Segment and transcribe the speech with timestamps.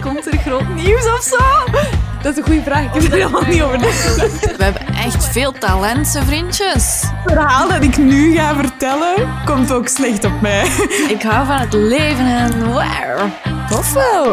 [0.00, 1.36] Komt er groot nieuws of zo?
[2.22, 2.84] Dat is een goede vraag.
[2.84, 4.56] Ik heb er helemaal niet over nagedacht.
[4.56, 7.02] We hebben echt veel talenten, vriendjes.
[7.02, 10.66] Het verhaal dat ik nu ga vertellen, komt ook slecht op mij.
[11.08, 13.30] Ik hou van het leven en wow.
[13.70, 14.24] Tof wel.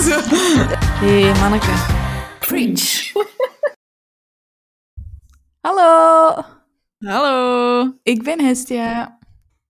[0.00, 0.20] Zo.
[1.00, 1.72] Hé, hey, manneke.
[2.38, 3.12] Preach.
[5.60, 6.44] Hallo.
[6.98, 7.92] Hallo.
[8.02, 9.17] Ik ben Hestia.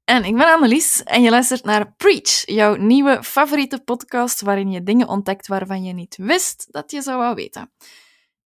[0.09, 4.83] En ik ben Annelies en je luistert naar Preach, jouw nieuwe favoriete podcast waarin je
[4.83, 7.71] dingen ontdekt waarvan je niet wist dat je zou wou weten.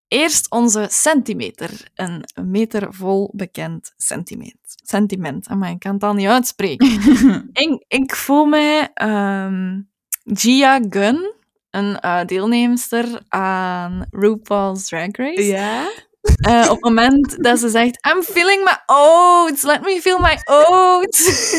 [0.08, 1.90] Eerst onze centimeter.
[1.96, 4.58] Een meter vol bekend sentiment.
[4.64, 5.50] Sentiment.
[5.50, 6.88] Maar ik kan het al niet uitspreken.
[7.54, 9.90] ik, ik voel mij um,
[10.24, 11.34] Gia Gunn,
[11.70, 15.46] een uh, deelnemster aan RuPaul's Drag Race.
[15.46, 15.90] Ja?
[16.22, 20.38] Uh, op het moment dat ze zegt, I'm feeling my oats, let me feel my
[20.46, 21.56] oats.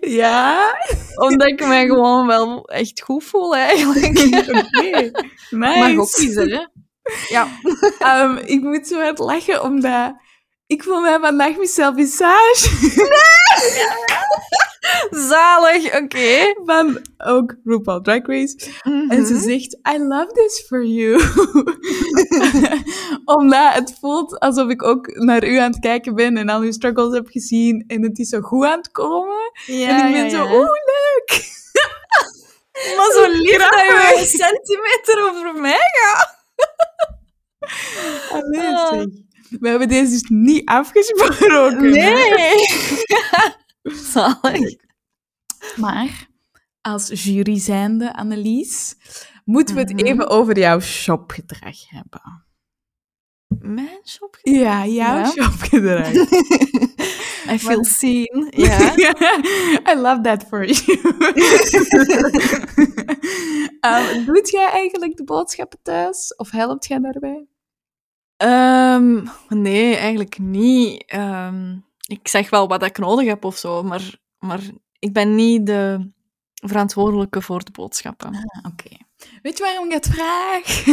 [0.20, 0.76] ja?
[1.14, 4.18] Omdat ik me gewoon wel echt goed voel, eigenlijk.
[4.18, 5.10] Oké, okay.
[5.50, 5.78] nice.
[5.78, 6.66] Mag ook kiezen, hè?
[7.28, 7.48] Ja.
[8.22, 10.14] Um, ik moet zo hard lachen, omdat
[10.66, 12.68] ik voel mij vandaag mezelf visage.
[12.94, 13.86] Nee!
[15.28, 15.96] Zalig, oké.
[15.96, 16.56] Okay.
[16.64, 18.70] Van ook RuPaul Drag Race.
[18.82, 19.10] Mm -hmm.
[19.10, 21.22] En ze zegt, I love this for you.
[23.38, 26.72] Omdat het voelt alsof ik ook naar u aan het kijken ben en al uw
[26.72, 29.52] struggles heb gezien en het is zo goed aan het komen.
[29.66, 30.54] Ja, en ik ben ja, zo, ja.
[30.54, 31.52] oeh, leuk.
[32.96, 36.42] maar zo lief dat je een centimeter over mij gaat.
[38.30, 39.33] Allee, zeg.
[39.50, 41.90] We hebben deze dus niet afgesproken.
[41.90, 42.56] Nee.
[44.12, 44.76] Zalig.
[45.76, 46.28] Maar
[46.80, 48.94] als jury zijnde, Annelies,
[49.44, 50.06] moeten we het Mm -hmm.
[50.06, 52.44] even over jouw shopgedrag hebben.
[53.58, 54.62] Mijn shopgedrag?
[54.62, 55.24] Ja, jouw ja.
[55.24, 56.12] shopgedrag.
[57.52, 58.48] I feel seen.
[59.90, 60.98] I love that for you.
[63.80, 66.34] um, doet jij eigenlijk de boodschappen thuis?
[66.36, 67.46] Of helpt jij daarbij?
[68.36, 71.14] Um, nee, eigenlijk niet.
[71.14, 74.60] Um, ik zeg wel wat ik nodig heb of zo, maar, maar
[74.98, 76.12] ik ben niet de
[76.54, 78.34] verantwoordelijke voor de boodschappen.
[78.34, 78.68] Ah, Oké.
[78.68, 78.98] Okay.
[79.42, 80.84] Weet je waarom ik het vraag?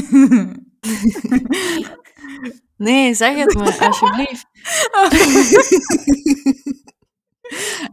[2.88, 4.46] nee, zeg het me, alsjeblieft.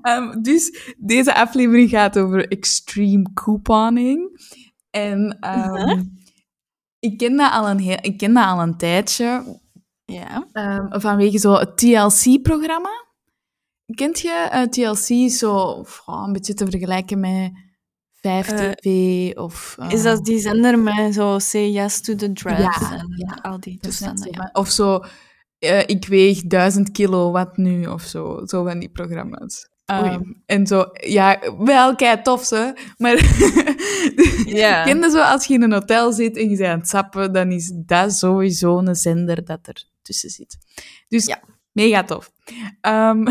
[0.02, 4.40] um, dus deze aflevering gaat over extreme couponing.
[4.90, 6.00] En um, uh -huh.
[6.98, 9.60] Ik, ken dat al een heel, ik ken dat al een tijdje.
[10.04, 10.46] Ja.
[10.52, 13.06] Um, vanwege zo het TLC-programma.
[13.94, 17.52] Kent je uh, TLC zo oh, een beetje te vergelijken met
[18.16, 19.76] 5TV uh, of...
[19.80, 23.38] Uh, is dat die zender met zo Say Yes to the Dress ja, en ja,
[23.42, 24.32] al die toestanden?
[24.32, 24.50] Ja.
[24.52, 25.04] Of zo,
[25.86, 27.86] ik weeg duizend kilo, wat nu?
[27.86, 29.68] Of zo, zo van die programma's.
[29.92, 33.14] Um, en zo, ja, wel kei tof ze, maar
[34.84, 37.32] ken je zo als je in een hotel zit en je bent aan het sappen,
[37.32, 40.58] dan is dat sowieso een zender dat er tussen zit.
[41.08, 41.40] Dus ja.
[41.72, 42.30] mega tof.
[42.80, 43.24] Um,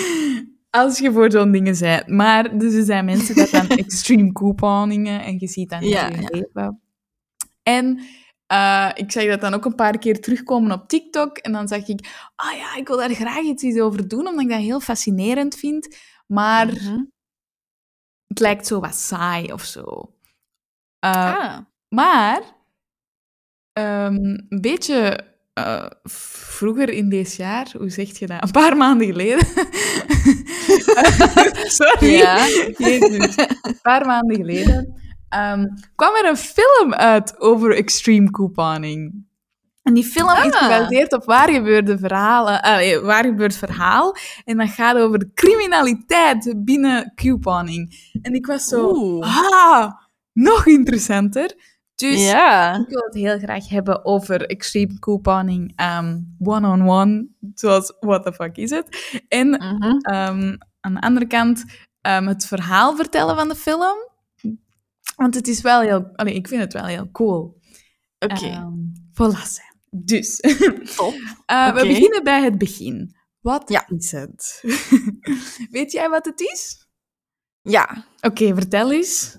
[0.80, 2.08] als je voor zo'n dingen bent.
[2.08, 5.96] Maar dus er zijn mensen dat dan extreme couponingen en je ziet dat niet je
[5.96, 6.10] ja.
[6.30, 6.80] leven.
[7.62, 8.00] En
[8.52, 11.38] uh, ik zag dat dan ook een paar keer terugkomen op TikTok.
[11.38, 14.44] En dan zag ik, ah oh ja, ik wil daar graag iets over doen, omdat
[14.44, 15.96] ik dat heel fascinerend vind.
[16.26, 17.12] Maar mm -hmm.
[18.26, 20.14] het lijkt zo wat saai of zo.
[21.04, 21.58] Uh, ah.
[21.88, 22.42] Maar
[23.72, 25.24] um, een beetje
[25.58, 28.42] uh, vroeger in dit jaar, hoe zeg je dat?
[28.42, 29.46] Een paar maanden geleden.
[31.78, 32.10] Sorry.
[32.10, 32.46] Ja.
[32.76, 33.36] Jezus.
[33.36, 35.03] Een paar maanden geleden
[35.36, 39.24] um, kwam er een film uit over extreme couponing.
[39.82, 40.44] En die film ah.
[40.44, 44.16] is gebaseerd op waar gebeurde verhalen, uh, waar gebeurt verhaal.
[44.44, 48.10] En dat gaat over de criminaliteit binnen couponing.
[48.22, 49.52] En ik was zo, Oeh.
[49.52, 49.92] ah,
[50.32, 51.54] nog interessanter.
[51.94, 52.74] Dus ja.
[52.74, 58.24] ik wil het heel graag hebben over extreme couponing um, one-on-one, -on -one, zoals what
[58.24, 59.20] the fuck is het?
[59.28, 60.14] En mm -hmm.
[60.14, 61.64] um, aan de andere kant
[62.02, 64.12] um, het verhaal vertellen van de film.
[65.16, 66.10] Want het is wel heel...
[66.14, 67.60] Allee, ik vind het wel heel cool.
[68.18, 68.34] Oké.
[68.34, 68.62] Okay.
[69.12, 69.72] voilà.
[69.90, 70.36] Dus.
[70.96, 71.14] Top.
[71.14, 71.72] uh, okay.
[71.72, 73.16] We beginnen bij het begin.
[73.40, 73.88] Wat ja.
[73.96, 74.62] is het?
[75.70, 76.86] Weet jij wat het is?
[77.62, 78.06] Ja.
[78.20, 79.38] Oké, okay, vertel eens.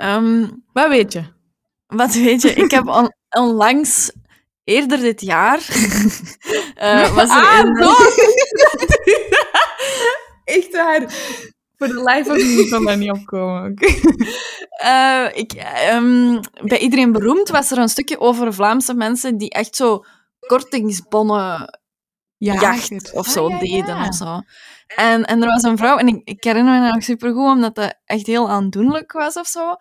[0.00, 1.24] Um, wat weet je?
[1.86, 2.52] Wat weet je?
[2.52, 4.12] Ik heb on onlangs,
[4.64, 5.58] eerder dit jaar,
[6.78, 8.00] uh, was er ah.
[10.44, 11.14] Echt waar.
[11.82, 13.70] Voor de live of me kan dat niet opkomen.
[13.70, 14.00] Okay.
[14.84, 15.52] Uh, ik,
[15.92, 20.04] um, bij Iedereen Beroemd was er een stukje over Vlaamse mensen die echt zo
[20.40, 21.80] kortingsbonnen
[22.36, 23.96] ja, jacht of zo ah, ja, deden.
[23.96, 24.08] ja.
[24.08, 24.40] Of zo.
[24.86, 27.94] En, en er was een vrouw, en ik, ik herinner me nog supergoed, omdat dat
[28.04, 29.76] echt heel aandoenlijk was of zo.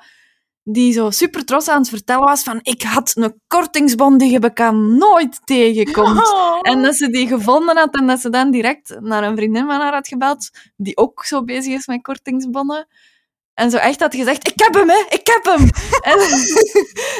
[0.63, 4.53] Die zo super trots aan het vertellen was van ik had een kortingsbon die je
[4.53, 6.31] kan nooit tegenkomt.
[6.33, 6.59] Oh.
[6.61, 9.79] En dat ze die gevonden had en dat ze dan direct naar een vriendin van
[9.79, 12.87] haar had gebeld, die ook zo bezig is met kortingsbonnen.
[13.53, 15.69] En zo echt had gezegd, ik heb hem, hè, ik heb hem.
[16.11, 16.19] en,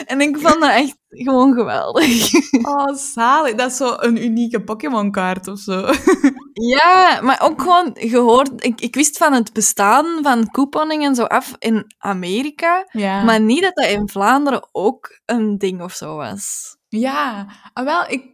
[0.05, 2.29] en ik vond dat echt gewoon geweldig.
[2.61, 3.55] Oh, zalig.
[3.55, 5.85] Dat is zo een unieke Pokémon-kaart of zo.
[6.53, 8.63] Ja, maar ook gewoon gehoord...
[8.65, 13.23] Ik, ik wist van het bestaan van couponing en zo af in Amerika, Ja.
[13.23, 16.75] maar niet dat dat in Vlaanderen ook een ding of zo was.
[16.87, 18.25] Ja, ah, wel, ik,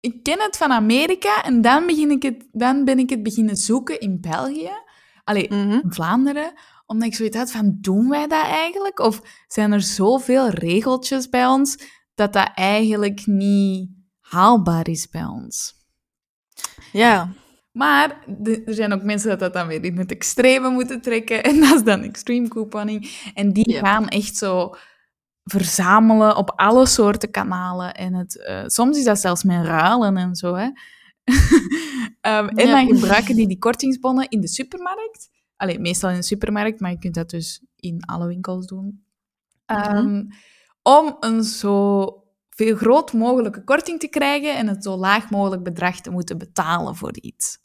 [0.00, 3.56] ik ken het van Amerika en dan, begin ik het, dan ben ik het beginnen
[3.56, 4.70] zoeken in België.
[5.24, 5.70] Allee, Mhm.
[5.70, 6.52] in Vlaanderen.
[6.90, 8.98] Omdat ik zoiets had van, doen wij dat eigenlijk?
[8.98, 11.78] Of zijn er zoveel regeltjes bij ons
[12.14, 13.90] dat dat eigenlijk niet
[14.20, 15.74] haalbaar is bij ons?
[16.92, 17.32] Ja.
[17.72, 21.42] Maar er zijn ook mensen dat dat dan weer in het extreme moeten trekken.
[21.50, 23.30] En dat is dan extreme couponing.
[23.34, 23.80] En die Ja.
[23.80, 24.74] gaan echt zo
[25.44, 27.94] verzamelen op alle soorten kanalen.
[27.94, 30.54] En het, eh, soms is dat zelfs met ruilen en zo.
[30.54, 30.68] Hè.
[32.20, 32.84] Ehm, en Ja.
[32.84, 35.29] dan gebruiken die die kortingsbonnen in de supermarkt.
[35.60, 39.04] Allee, meestal in de supermarkt, maar je kunt dat dus in alle winkels doen.
[39.66, 40.24] Ehm,
[40.82, 42.06] Om een zo
[42.50, 46.96] veel groot mogelijke korting te krijgen en het zo laag mogelijk bedrag te moeten betalen
[46.96, 47.58] voor iets.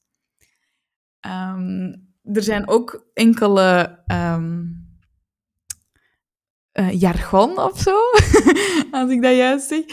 [1.19, 1.94] Ehm,
[2.24, 4.00] er zijn ook enkele
[6.71, 7.95] eh, jargon of zo,
[9.00, 9.83] als ik dat juist zeg.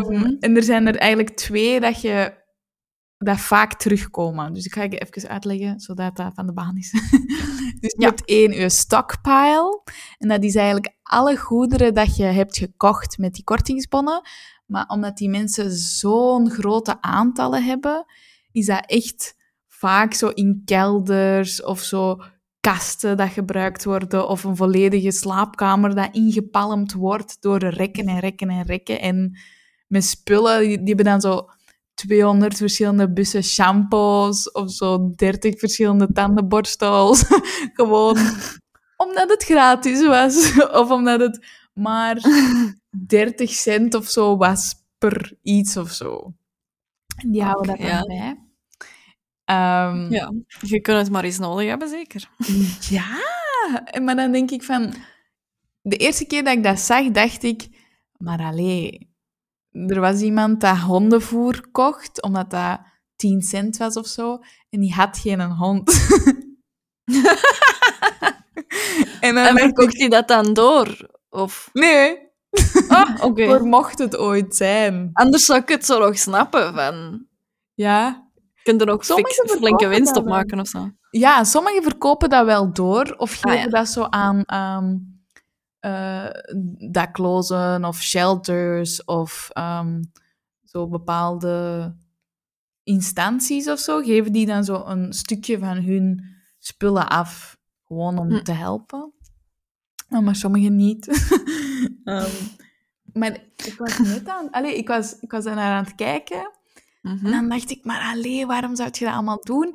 [0.00, 0.36] Mhm.
[0.40, 2.41] En er zijn er eigenlijk twee dat je
[3.24, 4.52] vaak terugkomen.
[4.52, 6.90] Dus ik ga je even uitleggen, zodat dat van de baan is.
[7.80, 8.08] dus je Ja.
[8.08, 9.82] hebt één, je stockpile.
[10.18, 14.22] En dat is eigenlijk alle goederen dat je hebt gekocht met die kortingsbonnen.
[14.66, 18.04] Maar omdat die mensen zo'n grote aantallen hebben,
[18.52, 19.34] is dat echt
[19.68, 22.22] vaak zo in kelders of zo
[22.60, 28.48] kasten dat gebruikt worden of een volledige slaapkamer dat ingepalmd wordt door rekken en rekken
[28.48, 29.38] en rekken en
[29.86, 30.60] met spullen.
[30.60, 31.46] Die, die hebben dan zo
[32.06, 37.24] 200 verschillende bussen shampoos of zo 30 verschillende tandenborstels.
[37.74, 38.18] Gewoon
[38.96, 42.20] omdat het gratis was of omdat het maar
[43.06, 46.34] 30 cent of zo was per iets of zo.
[47.16, 48.02] En die houden dat ja.
[48.02, 48.38] bij.
[49.44, 50.32] Ehm, ja.
[50.60, 52.30] Je kunt het maar eens nodig hebben, zeker.
[52.96, 53.18] ja,
[53.84, 54.94] en maar dan denk ik van...
[55.84, 57.68] De eerste keer dat ik dat zag, dacht ik...
[58.16, 59.11] Maar allee,
[59.72, 62.80] er was iemand dat hondenvoer kocht, omdat dat
[63.16, 64.38] 10 cent was of zo,
[64.70, 65.90] en die had geen hond.
[69.20, 69.98] en dan En ik...
[69.98, 71.10] hij dat dan door?
[71.30, 71.70] Of...
[71.72, 72.30] Nee,
[72.88, 73.46] Ah, oké.
[73.48, 75.10] voor mocht het ooit zijn.
[75.12, 76.74] Anders zou ik het zo nog snappen.
[76.74, 77.26] Van...
[77.74, 78.28] Ja.
[78.54, 80.90] Je kunt er ook flinke winst op maken of zo.
[81.10, 83.76] Ja, sommigen verkopen dat wel door of Ah, geven ja.
[83.78, 84.42] dat zo aan
[85.82, 86.26] eh,
[86.90, 90.02] daklozen of shelters of ehm,
[90.64, 91.94] zo bepaalde
[92.82, 94.00] instanties of zo.
[94.02, 96.24] Geven die dan zo een stukje van hun
[96.58, 98.42] spullen af, gewoon om Hm.
[98.42, 99.12] te helpen.
[100.08, 101.06] Nou, maar sommigen niet.
[102.04, 102.30] Ehm,
[103.20, 104.50] maar ik was net aan...
[104.50, 106.50] Allee, ik was, ik was daarnaar aan het kijken.
[107.02, 107.26] Mhm.
[107.26, 109.74] En dan dacht ik, maar allee, waarom zou je dat allemaal doen?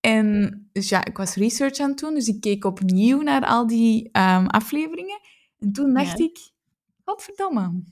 [0.00, 3.66] En dus ja, ik was research aan het doen, dus ik keek opnieuw naar al
[3.66, 5.20] die ehm, afleveringen.
[5.58, 6.24] En toen dacht Ja.
[6.24, 6.38] ik,
[7.04, 7.82] godverdomme.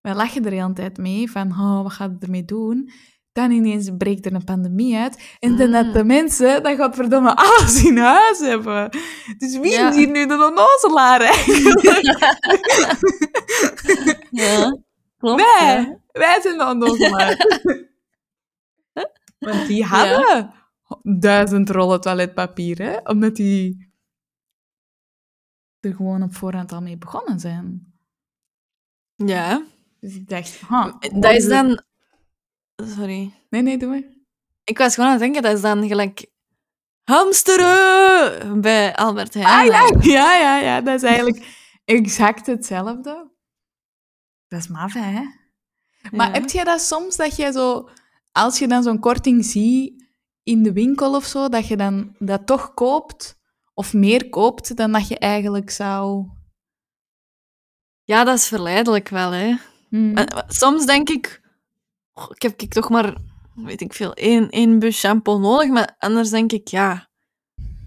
[0.00, 2.90] Wij lachen er de hele tijd mee, van, oh, wat gaat het ermee doen?
[3.32, 5.36] Dan ineens breekt er een pandemie uit.
[5.38, 5.92] En dan dat Mm.
[5.92, 8.90] de mensen, dat godverdomme, alles in huis hebben.
[9.38, 9.88] Dus wie Ja.
[9.90, 11.82] is hier nu de onnozelaar eigenlijk?
[14.30, 14.76] Ja,
[15.18, 15.42] klopt.
[15.42, 15.98] Wij, ja.
[16.12, 17.36] wij zijn de onnozelaar.
[19.38, 20.52] Want die hadden
[21.02, 22.96] duizend rollen toiletpapier, hè?
[23.04, 23.91] Omdat die
[25.84, 27.94] er gewoon op voorhand al mee begonnen zijn.
[29.14, 29.62] Ja.
[30.00, 31.82] Dus ik dacht, huh, Dat is dan...
[32.76, 33.32] Sorry.
[33.50, 34.02] Nee, nee, doe maar.
[34.64, 36.30] Ik was gewoon aan het denken, dat is dan gelijk...
[37.02, 38.60] Hamsteren!
[38.60, 39.48] Bij Albert Heijn.
[39.48, 41.46] Ah ja, ja, ja, ja, dat is eigenlijk
[41.84, 43.30] exact hetzelfde.
[44.48, 45.22] Dat is maf, hè?
[46.10, 46.32] Maar Ja.
[46.32, 47.88] heb jij dat soms, dat jij zo...
[48.32, 50.04] Als je dan zo'n korting ziet
[50.42, 53.40] in de winkel of zo, dat je dan dat toch koopt?
[53.82, 56.26] Of meer koopt dan dat je eigenlijk zou...
[58.04, 59.54] Ja, dat is verleidelijk wel, hè.
[59.88, 60.12] Hmm.
[60.12, 61.40] Maar soms denk ik...
[62.12, 63.14] "Goh, ik heb ik toch maar,
[63.54, 65.68] weet ik veel, één, één bus shampoo nodig.
[65.68, 67.08] Maar anders denk ik, ja...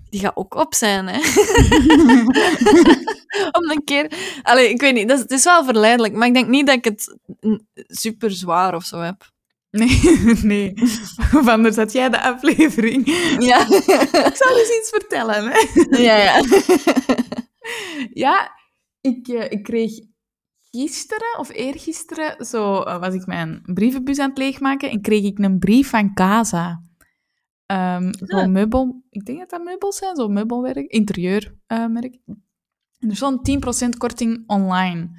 [0.10, 1.18] Die gaat ook op zijn, hè.
[3.60, 4.12] Om een keer...
[4.44, 6.14] Allee, ik weet niet, dat is, het is wel verleidelijk.
[6.14, 7.18] Maar ik denk niet dat ik het
[7.76, 9.34] super zwaar of zo heb.
[9.76, 10.00] Nee,
[10.54, 10.74] nee.
[11.34, 13.06] Of anders had jij de aflevering.
[13.40, 13.60] Ja.
[14.26, 15.58] Ik zal eens iets vertellen, hè.
[16.02, 16.42] ja, ja.
[18.14, 18.52] Ja,
[19.02, 20.00] ik, eh, ik kreeg
[20.72, 25.40] gisteren of eergisteren, zo eh, was ik mijn brievenbus aan het leegmaken en kreeg ik
[25.40, 26.84] een brief van Casa.
[27.66, 32.18] Ehm Zo'n meubel, ik denk dat dat meubels zijn, zo'n meubelwerk, interieurmerk.
[33.00, 35.10] en er stond 10% korting online.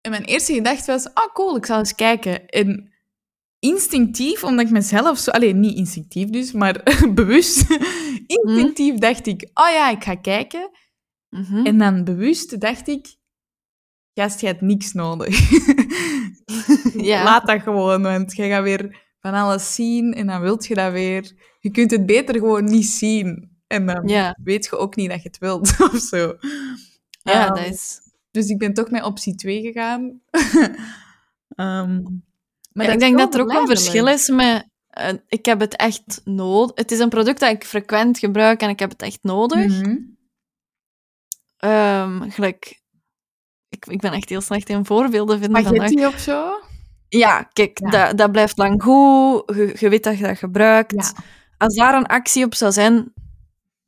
[0.00, 2.46] En mijn eerste gedachte was, ah cool, ik zal eens kijken.
[2.46, 2.93] En
[3.64, 5.30] instinctief, omdat ik mezelf zo...
[5.30, 6.82] Allee, niet instinctief dus, maar
[7.14, 7.66] bewust.
[8.36, 10.70] instinctief dacht ik, oh ja, ik ga kijken.
[11.30, 11.66] Mhm.
[11.66, 13.16] En dan bewust dacht ik,
[14.14, 15.38] gast, je hebt niks nodig.
[16.94, 17.24] Ja.
[17.24, 20.92] Laat dat gewoon, want je gaat weer van alles zien en dan wilt je dat
[20.92, 21.32] weer.
[21.60, 23.50] Je kunt het beter gewoon niet zien.
[23.66, 24.38] En dan Ja.
[24.44, 26.36] weet je ook niet dat je het wilt, of zo.
[27.22, 28.00] Ja, Ehm, dat is...
[28.30, 30.20] Dus ik ben toch met optie 2 gegaan.
[31.48, 32.00] Ehm,
[32.74, 34.68] maar Ja, ik denk dat er ook een verschil is met...
[34.88, 36.76] eh, ik heb het echt nodig.
[36.76, 39.80] Het is een product dat ik frequent gebruik en ik heb het echt nodig.
[41.56, 42.82] Ehm, gelijk...
[43.68, 45.88] Ik, ik ben echt heel slecht in voorbeelden vinden vandaag.
[45.88, 46.60] Spaghetti of zo?
[47.08, 47.90] Ja, kijk, Ja.
[47.90, 49.42] Dat, dat blijft lang goed.
[49.56, 50.92] Je, je weet dat je dat gebruikt.
[50.94, 51.22] Ja.
[51.58, 53.12] Als daar een actie op zou zijn,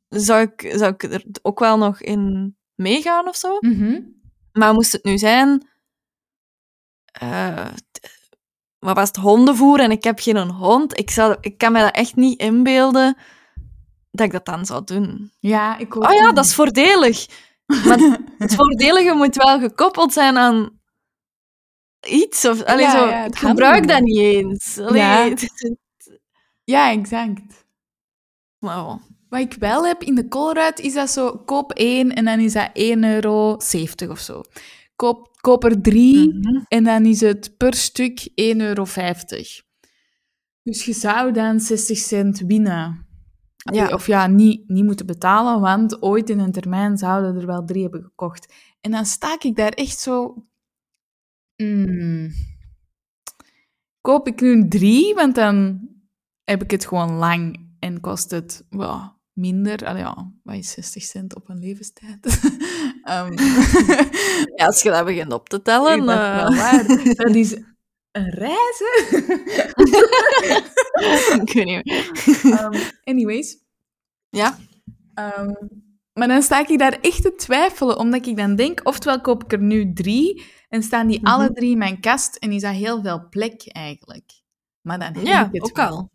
[0.09, 3.57] zou ik, zou ik er ook wel nog in meegaan of zo.
[3.59, 4.01] Mhm.
[4.51, 5.67] Maar moest het nu zijn...
[7.11, 7.67] eh,
[8.87, 9.17] wat was het?
[9.17, 10.99] Hondenvoer en ik heb geen hond.
[10.99, 13.17] Ik, zou, ik kan me dat echt niet inbeelden
[14.11, 15.31] dat ik dat dan zou doen.
[15.39, 17.27] Ja, ik ook Oh ja, dat is voordelig.
[17.65, 20.79] Maar het voordelige moet wel gekoppeld zijn aan
[22.07, 22.45] iets.
[22.45, 24.77] Of, allee, Ja, zo, ja, het ik gebruik dat niet eens.
[24.79, 25.35] Allee, Ja.
[26.63, 27.65] Ja, exact.
[28.59, 28.95] maar oh.
[29.29, 32.53] Wat ik wel heb in de Colruyt is dat zo, koop één en dan is
[32.53, 33.57] dat 1,70 euro
[34.09, 34.43] of zo.
[34.97, 36.63] Koop, koop er drie Mhm.
[36.67, 38.85] en dan is het per stuk 1,50 euro.
[40.63, 43.05] Dus je zou dan 60 cent winnen.
[43.73, 43.87] Ja.
[43.93, 47.81] Of ja, niet, niet moeten betalen, want ooit in een termijn zouden er wel drie
[47.81, 48.53] hebben gekocht.
[48.81, 50.45] En dan sta ik daar echt zo...
[51.55, 52.31] mm,
[54.01, 55.79] koop ik nu drie, want dan
[56.43, 59.85] heb ik het gewoon lang en kost het well, minder.
[59.85, 62.19] Allee, ja, wat is 60 cent op een levenstijd?
[63.07, 63.31] Ehm,
[64.57, 66.05] Ja, als je dat begint op te tellen...
[66.05, 66.87] dat is eh, wel waar.
[67.25, 67.51] Dat is
[68.11, 69.17] een reis, hè?
[71.41, 72.11] ik weet niet meer.
[72.57, 73.57] Ehm, anyways.
[74.29, 74.57] Ja.
[75.13, 75.53] Ehm,
[76.13, 79.51] maar dan sta ik daar echt te twijfelen, omdat ik dan denk, oftewel koop ik
[79.51, 81.27] er nu drie en staan die Mhm.
[81.31, 84.31] alle drie in mijn kast en is dat heel veel plek eigenlijk.
[84.81, 85.87] Maar dan heb Ja, ik het ook wel.
[85.89, 86.11] al.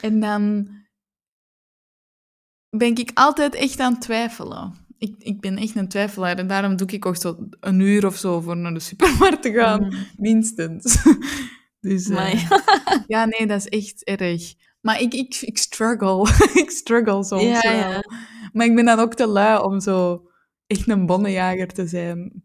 [0.00, 0.68] En dan
[2.76, 4.88] ben ik altijd echt aan het twijfelen.
[5.00, 8.16] Ik, ik ben echt een twijfelaar en daarom doe ik ook zo een uur of
[8.16, 10.02] zo voor naar de supermarkt te gaan, Mhm.
[10.16, 11.02] minstens.
[11.80, 12.50] dus eh,
[13.06, 14.54] ja, nee, dat is echt erg.
[14.80, 16.28] Maar ik, ik, ik struggle.
[16.62, 17.72] ik struggle soms ja, wel.
[17.72, 18.02] ja.
[18.52, 20.28] Maar ik ben dan ook te lui om zo
[20.66, 22.44] echt een bonnenjager te zijn.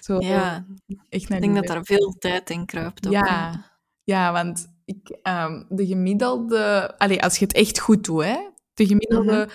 [0.00, 0.66] Zo, ja,
[1.08, 3.06] echt ik denk dat daar veel tijd in kruipt.
[3.06, 3.66] Ook, Ja.
[4.04, 6.94] Ja, want ik, ehm, de gemiddelde...
[6.98, 8.36] Allee, als je het echt goed doet, hè.
[8.74, 9.32] De gemiddelde...
[9.36, 9.48] Mhm.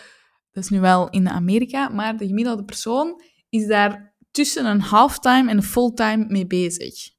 [0.54, 5.50] Dat is nu wel in Amerika, maar de gemiddelde persoon is daar tussen een halftime
[5.50, 7.10] en een fulltime mee bezig.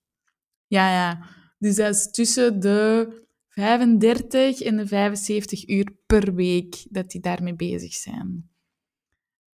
[0.66, 1.26] Ja, ja.
[1.58, 3.08] Dus dat is tussen de
[3.48, 8.48] 35 en de 75 uur per week dat die daarmee bezig zijn.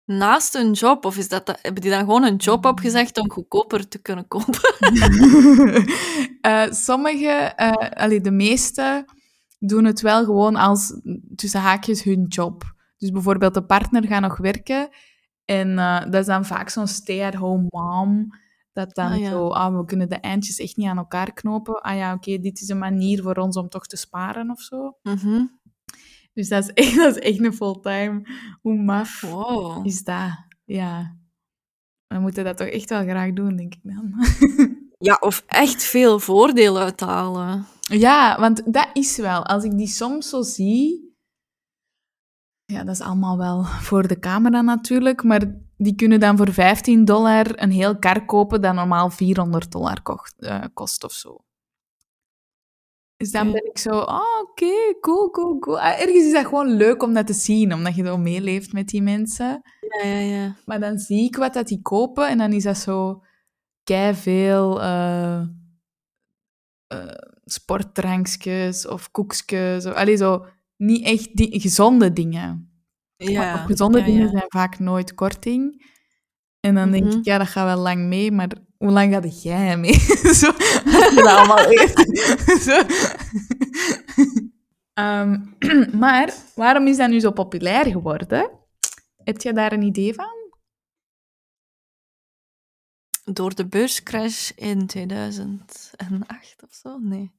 [0.05, 3.89] Naast een job, of is dat, hebben die dan gewoon een job opgezegd om goedkoper
[3.89, 4.75] te kunnen kopen?
[6.41, 7.57] Eh, sommige,
[7.97, 9.09] allee, de meeste,
[9.59, 11.01] doen het wel gewoon als
[11.37, 12.77] tussen haakjes hun job.
[12.99, 14.89] Dus bijvoorbeeld de partner gaat nog werken
[15.45, 18.29] en eh, dat is dan vaak zo'n stay-at-home mom.
[18.73, 19.31] Dat dan Ah, ja.
[19.31, 21.83] zo, ah, we kunnen de eindjes echt niet aan elkaar knopen.
[21.83, 24.99] Ah ja, oké, dit is een manier voor ons om toch te sparen of zo.
[25.03, 25.45] Mhm.
[26.33, 28.23] Dus dat is echt, dat is echt een fulltime.
[28.61, 29.87] Hoe maf Wow.
[29.87, 30.45] is dat?
[30.65, 31.17] Ja.
[32.07, 34.13] We moeten dat toch echt wel graag doen, denk ik dan.
[35.01, 37.67] Ja, of echt veel voordeel uithalen.
[37.81, 39.45] Ja, want dat is wel.
[39.47, 41.08] Als ik die soms zo zie...
[42.73, 45.43] Ja, dat is allemaal wel voor de camera natuurlijk, maar
[45.77, 50.35] die kunnen dan voor 15 dollar een heel kar kopen dat normaal 400 dollar kocht,
[50.39, 51.37] eh, kost of zo.
[53.17, 55.81] Dus dan ben ik zo, ah, oké, cool, cool, cool.
[55.81, 58.89] Ah, Ergens is dat gewoon leuk om dat te zien, omdat je zo meeleeft met
[58.89, 59.63] die mensen.
[59.81, 60.57] Ja, ja, ja.
[60.65, 63.23] Maar dan zie ik wat dat die kopen en dan is dat zo
[63.85, 65.43] kei veel eh,
[67.45, 69.87] sportdrankjes of koekjes.
[69.87, 70.47] Of, allee, zo
[70.79, 72.73] niet echt di- gezonde dingen.
[73.17, 73.61] ja.
[73.61, 74.31] Op gezonde ja, dingen ja.
[74.31, 75.87] zijn vaak nooit korting.
[76.61, 77.19] En dan denk Mhm.
[77.19, 79.93] ik, ja, dat gaat wel lang mee, maar hoe lang gaat jij mee?
[80.41, 80.53] zo,
[80.85, 81.59] dat allemaal
[82.69, 82.83] zo.
[84.93, 85.37] Ehm,
[86.03, 88.51] maar waarom is dat nu zo populair geworden?
[89.25, 90.37] Heb je daar een idee van?
[93.33, 96.99] door de beurscrash in 2008 of zo?
[96.99, 97.33] Nee.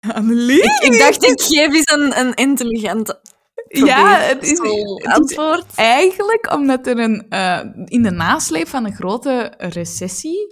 [0.00, 3.20] Ik, ik dacht, ik geef eens een, een intelligente
[3.68, 4.58] Ja, het is,
[4.98, 10.46] het is eigenlijk omdat er een, eh, in de nasleep van een grote recessie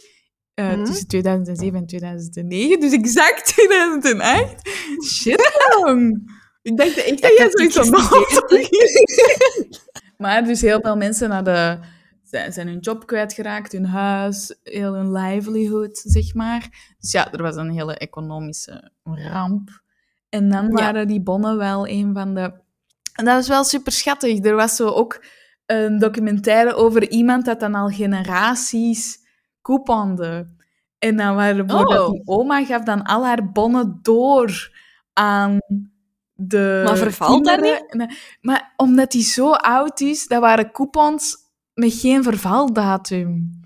[0.54, 0.84] eh, Mhm.
[0.84, 4.68] tussen 2007 en 2009, dus exact 2008.
[5.04, 6.32] Shit, jong.
[6.62, 8.68] Ik dacht echt dat Ik jij zoiets had.
[10.16, 11.80] Maar dus heel veel mensen hadden,
[12.28, 16.94] zijn, zijn hun job kwijtgeraakt, hun huis, heel hun livelihood, zeg maar.
[16.98, 19.82] Dus ja, er was een hele economische ramp.
[20.28, 20.70] En dan Ja.
[20.72, 22.52] waren die bonnen wel een van de...
[23.14, 24.44] En dat was wel super schattig.
[24.44, 25.24] Er was zo ook
[25.66, 29.18] een documentaire over iemand dat dan al generaties
[29.62, 30.56] couponde.
[30.98, 32.10] En dan waren bijvoorbeeld Oh.
[32.10, 34.76] die oma gaf dan al haar bonnen door
[35.12, 35.58] aan
[36.34, 37.60] de Maar vervalt dat.
[37.60, 38.06] Nee,
[38.40, 41.36] Maar omdat die zo oud is, dat waren coupons
[41.78, 43.60] met geen vervaldatum.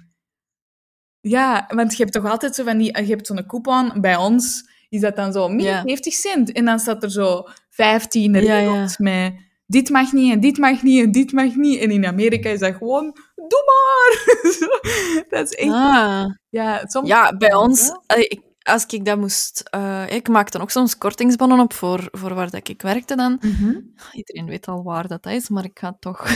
[1.21, 2.99] Ja, want je hebt toch altijd zo van die...
[2.99, 5.83] Je hebt zo'n coupon, bij ons is dat dan zo min Ja.
[5.83, 6.53] 70 cent.
[6.53, 9.35] En dan staat er zo 15 Ja, regels met
[9.67, 11.81] dit mag niet en dit mag niet en dit mag niet.
[11.81, 14.25] En in Amerika is dat gewoon, doe maar!
[15.31, 15.73] Dat is echt...
[15.73, 16.25] Ah.
[16.49, 17.09] Ja, soms...
[17.09, 19.63] Ja, bij ons, ik, als ik dat moest...
[19.71, 23.39] eh, ik maakte dan ook soms kortingsbonnen op voor, voor waar dat ik werkte dan.
[23.41, 23.75] Mhm.
[24.13, 26.27] Iedereen weet al waar dat is, maar ik ga het toch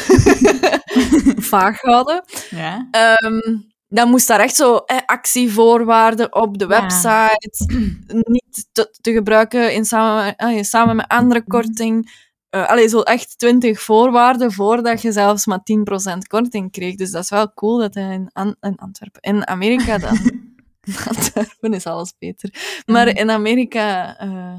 [1.53, 2.25] vaag houden.
[2.51, 2.89] Ja.
[2.91, 3.57] Ehm,
[3.89, 6.81] dan moest daar echt zo eh, actievoorwaarden op de Ja.
[6.81, 7.65] website.
[8.33, 11.49] Niet te, te gebruiken in samen, eh, samen met andere Mhm.
[11.49, 12.25] korting.
[12.51, 16.95] Eh allee, zo echt 20 voorwaarden voordat je zelfs maar 10% korting kreeg.
[16.95, 19.21] Dus dat is wel cool dat hij in, An- in Antwerpen...
[19.23, 20.19] In Amerika dan...
[21.09, 22.83] Antwerpen is alles beter.
[22.87, 23.17] Maar Mhm.
[23.17, 24.17] in Amerika...
[24.19, 24.55] eh,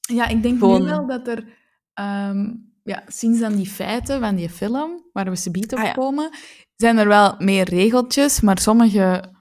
[0.00, 1.44] Ja, ik denk Gewoon- nu wel dat er
[1.94, 2.46] ehm,
[2.84, 5.92] ja, sinds dan die feiten van die film, waar we subiet op Ah, ja.
[5.92, 6.30] komen,
[6.76, 9.34] zijn er wel meer regeltjes, maar sommige,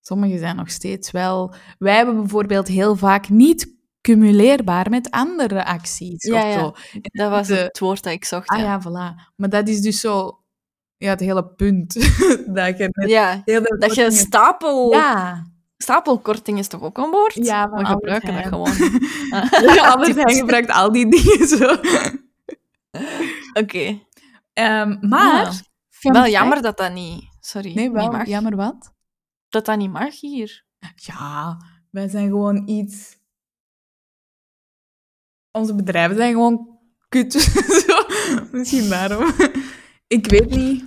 [0.00, 1.54] sommige zijn nog steeds wel...
[1.78, 6.58] Wij hebben bijvoorbeeld heel vaak niet cumuleerbaar met andere acties Ja, of ja.
[6.58, 6.72] zo.
[7.02, 8.48] dat was de- het woord dat ik zocht.
[8.48, 8.80] Ah ja.
[8.82, 9.32] voilà.
[9.36, 10.38] Maar dat is dus zo...
[10.96, 11.92] Ja, het hele punt.
[12.54, 14.92] dat je met Ja, dat je kortingen- stapel...
[14.92, 15.46] Ja.
[15.82, 17.34] Stapelkorting is toch ook een woord?
[17.34, 18.72] Ja, We gebruiken dat gewoon.
[19.74, 21.76] Ja, Albert Heijn gebruikt al die dingen zo.
[23.52, 24.00] Oké.
[24.52, 25.44] Ehm, maar...
[25.44, 25.52] Ja.
[25.88, 27.28] fun Wel jammer dat dat niet...
[27.40, 28.26] Sorry, Nee, wel niet mag.
[28.26, 28.94] jammer wat?
[29.48, 30.64] Dat dat niet mag hier.
[30.94, 31.56] Ja,
[31.90, 33.18] wij zijn gewoon iets...
[35.52, 37.32] Onze bedrijven zijn gewoon kut.
[37.86, 38.04] Zo,
[38.52, 39.32] Misschien daarom.
[40.06, 40.84] Ik weet niet.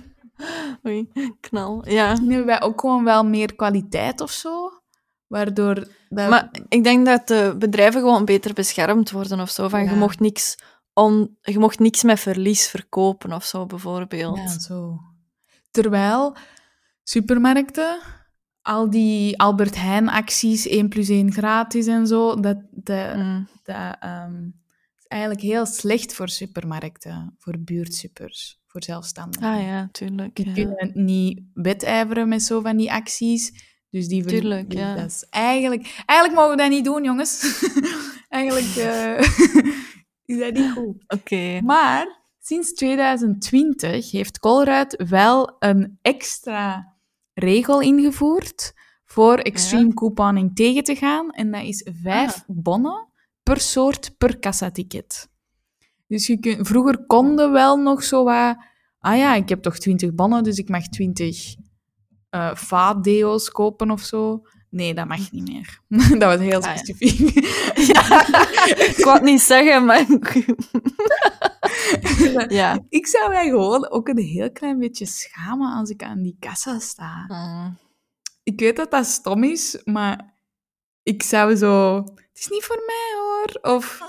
[0.86, 1.88] Oei, knal.
[1.88, 2.08] Ja.
[2.08, 4.82] Misschien hebben wij ook gewoon wel meer kwaliteit of zo.
[5.26, 5.74] Waardoor...
[6.08, 6.28] Dat...
[6.28, 9.68] Maar ik denk dat de bedrijven gewoon beter beschermd worden of zo.
[9.68, 9.90] Van, Ja.
[9.90, 10.56] je, mocht niks
[10.92, 14.36] on, je mocht niks met verlies verkopen of zo, bijvoorbeeld.
[14.36, 14.98] Ja, zo.
[15.70, 16.36] Terwijl
[17.02, 17.98] supermarkten,
[18.62, 23.48] al die Albert Heijn acties, 1 plus 1 gratis en zo, dat, dat, Mm.
[23.62, 24.44] dat ehm,
[24.98, 29.48] is eigenlijk heel slecht voor supermarkten, voor buurtsuppers, voor zelfstandigen.
[29.48, 30.36] Ah ja, tuurlijk.
[30.36, 30.52] Die Ja.
[30.52, 33.72] kunnen niet wedijveren met zo van die acties.
[33.94, 34.94] Dus die Tuurlijk, ja.
[34.94, 37.62] dat is eigenlijk, eigenlijk mogen we dat niet doen, jongens.
[38.28, 39.18] eigenlijk eh,
[40.34, 41.04] is dat niet goed.
[41.06, 41.60] Oké.
[41.60, 46.94] Maar sinds 2020 heeft Colruyt wel een extra
[47.34, 48.72] regel ingevoerd
[49.04, 51.30] voor extreme couponing tegen te gaan.
[51.30, 52.42] En dat is vijf Ah.
[52.46, 53.08] bonnen
[53.42, 55.28] per soort per kassaticket.
[56.06, 58.56] Dus je kunt, vroeger konden wel nog zo wat...
[58.98, 61.54] Ah ja, ik heb toch 20 bonnen, dus ik mag 20
[62.34, 64.42] eh vaatdeo's kopen of zo.
[64.70, 65.80] Nee, dat mag niet meer.
[66.18, 66.76] dat was heel Ah, ja.
[66.76, 67.42] specifiek.
[67.92, 68.26] Ja,
[68.86, 70.06] ik wou het niet zeggen, maar...
[72.60, 72.78] ja.
[72.88, 76.78] Ik zou mij gewoon ook een heel klein beetje schamen als ik aan die kassa
[76.78, 77.24] sta.
[77.28, 77.78] Mm.
[78.42, 80.34] Ik weet dat dat stom is, maar
[81.02, 81.96] ik zou zo...
[81.96, 83.74] Het is niet voor mij, hoor.
[83.74, 84.02] Of...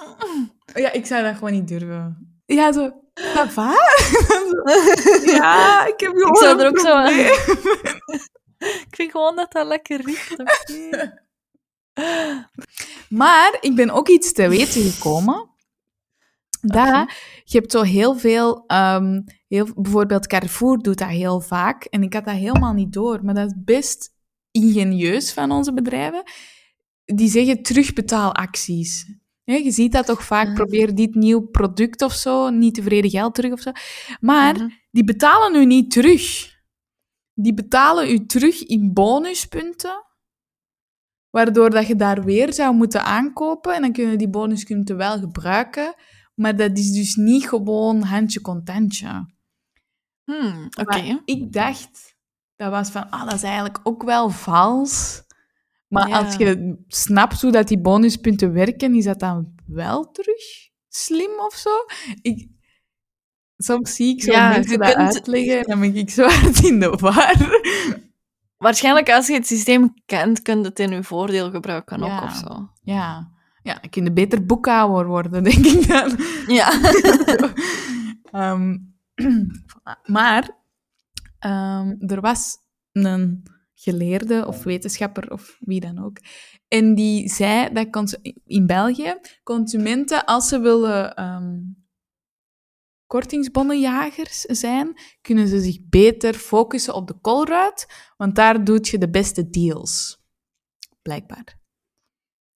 [0.73, 2.34] Ja, ik zou dat gewoon niet durven.
[2.45, 2.91] Ja, zo...
[3.47, 3.71] Va?
[5.25, 7.13] ja, ik heb gewoon zou een er ook zo aan-.
[8.58, 10.36] Ik vind gewoon dat dat lekker riekt.
[13.10, 15.49] Maar ik ben ook iets te weten gekomen.
[16.62, 21.84] Dat, je hebt zo heel veel, ehm, heel, bijvoorbeeld Carrefour doet dat heel vaak.
[21.84, 24.13] En ik had dat helemaal niet door, maar dat is best
[24.51, 26.23] ingenieus van onze bedrijven.
[27.05, 29.05] Die zeggen terugbetaalacties.
[29.45, 30.53] Ja, je ziet dat toch vaak, Ah.
[30.53, 33.71] probeer dit nieuw product of zo, niet tevreden geld terug of zo.
[34.19, 34.69] Maar Mhm.
[34.91, 36.53] die betalen u niet terug.
[37.34, 40.05] Die betalen u terug in bonuspunten,
[41.29, 45.95] waardoor dat je daar weer zou moeten aankopen en dan kunnen die bonuspunten wel gebruiken,
[46.36, 49.34] maar dat is dus niet gewoon handje contentje.
[50.23, 51.21] Hmm, Oké.
[51.25, 52.15] Ik dacht
[52.55, 55.23] dat was van, ah, dat is eigenlijk ook wel vals.
[55.95, 56.17] Maar Ja.
[56.19, 60.41] als je snapt hoe dat die bonuspunten werken, is dat dan wel terug
[60.89, 61.69] slim of zo?
[62.21, 62.47] Ik,
[63.58, 66.63] soms zie ik zo Ja, mensen dat kunt- uitleggen en dan ben ik zo hard
[66.63, 67.63] in de war.
[68.58, 72.23] Waarschijnlijk als je het systeem kent, kun je het in je voordeel gebruiken ook Ja.
[72.23, 72.69] of zo.
[72.81, 73.31] Ja,
[73.63, 76.17] ja kun je beter boekhouder worden, denk ik dan.
[76.47, 76.71] Ja.
[78.31, 78.77] Ehm,
[80.15, 80.49] maar
[81.39, 82.58] ehm, er was
[82.91, 83.43] een
[83.85, 86.17] geleerde of wetenschapper of wie dan ook.
[86.67, 91.59] En die zei dat in België consumenten, als ze willen ehm,
[93.05, 99.09] kortingsbonnenjagers zijn, kunnen ze zich beter focussen op de kolruit, want daar doet je de
[99.09, 100.23] beste deals.
[101.01, 101.59] Blijkbaar.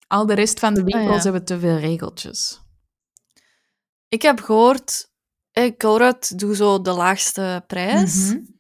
[0.08, 1.24] Al de rest van de winkels ja.
[1.24, 2.62] hebben te veel regeltjes.
[4.08, 5.12] Ik heb gehoord,
[5.52, 8.34] eh, Colruyt doet zo de laagste prijs.
[8.34, 8.58] Mhm.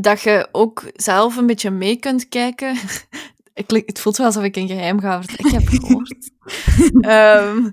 [0.00, 2.76] Dat je ook zelf een beetje mee kunt kijken.
[3.54, 5.52] Het voelt wel alsof ik een geheim ga vertellen.
[5.52, 6.30] Ik heb gehoord.
[7.00, 7.70] Ehm,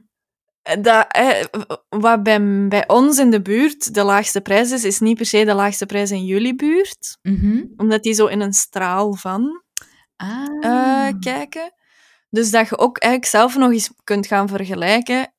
[0.82, 1.44] dat, eh,
[1.90, 5.46] wat bij, bij ons in de buurt de laagste prijs is, is niet per se
[5.46, 7.18] de laagste prijs in jullie buurt.
[7.22, 7.64] Mhm.
[7.78, 9.64] Omdat die zo in een straal van
[10.16, 10.48] Ah.
[10.62, 11.74] eh, kijken.
[12.30, 15.34] Dus dat je ook eigenlijk zelf nog eens kunt gaan vergelijken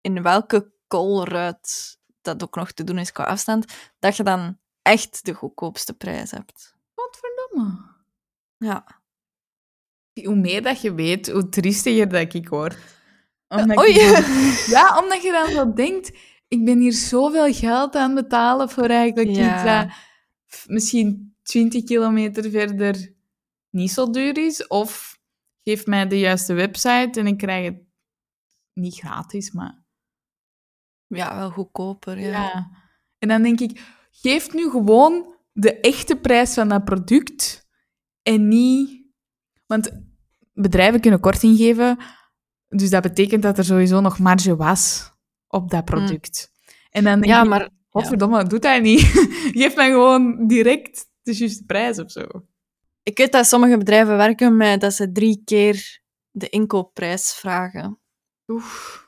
[0.00, 5.24] in welke koolruit dat ook nog te doen is qua afstand, dat je dan echt
[5.24, 6.76] de goedkoopste prijs hebt.
[6.94, 7.92] Godverdomme.
[8.56, 9.02] Ja.
[10.24, 12.76] Hoe meer dat je weet, hoe triestiger dat ik word.
[13.48, 13.92] Omdat Oei.
[14.76, 16.12] ja, omdat je dan zo denkt,
[16.48, 19.54] ik ben hier zoveel geld aan betalen voor eigenlijk Ja.
[19.54, 19.98] iets dat
[20.66, 23.14] misschien 20 kilometer verder
[23.70, 24.66] niet zo duur is.
[24.66, 25.18] Of
[25.62, 27.82] geef mij de juiste website en ik krijg het
[28.72, 29.82] niet gratis, maar
[31.06, 32.28] Ja, wel goedkoper, ja.
[32.30, 32.70] Ja.
[33.18, 33.80] En dan denk ik,
[34.20, 37.66] geef nu gewoon de echte prijs van dat product
[38.22, 39.02] en niet...
[39.66, 40.02] Want
[40.52, 41.98] bedrijven kunnen korting geven,
[42.68, 45.12] dus dat betekent dat er sowieso nog marge was
[45.48, 46.52] op dat product.
[46.90, 47.70] En dan denk Ja, maar...
[47.88, 49.00] godverdomme, doe dat niet.
[49.60, 52.26] geef mij gewoon direct de juiste prijs of zo.
[53.02, 56.00] Ik weet dat sommige bedrijven werken met dat ze drie keer
[56.30, 58.00] de inkoopprijs vragen.
[58.46, 59.02] Oef.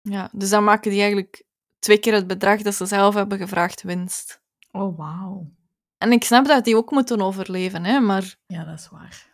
[0.00, 1.44] Ja, dus dan maken die eigenlijk
[1.78, 4.40] twee keer het bedrag dat ze zelf hebben gevraagd winst.
[4.70, 5.56] Oh, wauw.
[5.98, 8.36] En ik snap dat die ook moeten overleven, hè, maar...
[8.46, 9.26] Ja, dat is waar.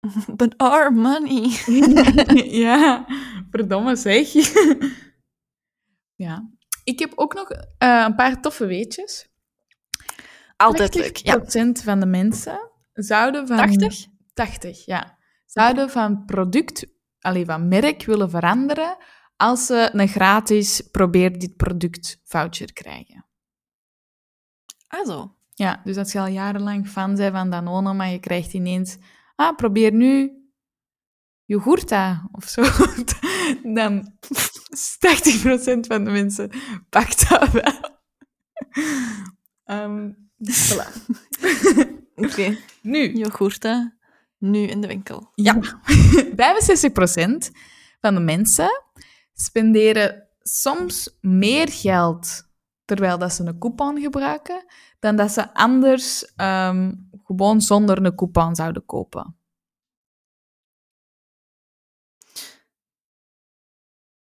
[0.36, 1.48] But our money.
[2.64, 3.06] ja,
[3.50, 4.32] verdomme zeg.
[6.26, 6.50] ja.
[6.84, 9.28] Ik heb ook nog eh, een paar toffe weetjes.
[10.56, 11.38] Altijd leuk, ja.
[11.38, 11.42] 80%
[11.84, 13.56] van de mensen zouden van...
[13.56, 14.06] 80?
[14.32, 15.18] 80, ja.
[15.46, 16.86] Zouden van product,
[17.20, 18.96] alleen van merk willen veranderen
[19.38, 23.26] als ze een gratis probeer dit product voucher krijgen.
[24.88, 25.34] Ah, zo.
[25.54, 28.96] Ja, dus als je al jarenlang fan bent van Danone, maar je krijgt ineens...
[29.34, 30.32] Ah, probeer nu
[31.44, 32.62] yoghurta of zo.
[33.74, 36.50] Dan 80% van de mensen
[36.88, 37.98] pakt dat wel.
[39.64, 40.86] Ehm voilà.
[42.24, 42.58] Oké.
[42.82, 43.96] Nu, Yoghurta.
[44.38, 45.30] Nu in de winkel.
[45.34, 45.58] Ja.
[45.60, 45.60] 65%
[48.00, 48.82] van de mensen
[49.40, 52.46] spenderen soms meer geld
[52.84, 54.64] terwijl dat ze een coupon gebruiken,
[54.98, 59.36] dan dat ze anders ehm, gewoon zonder een coupon zouden kopen.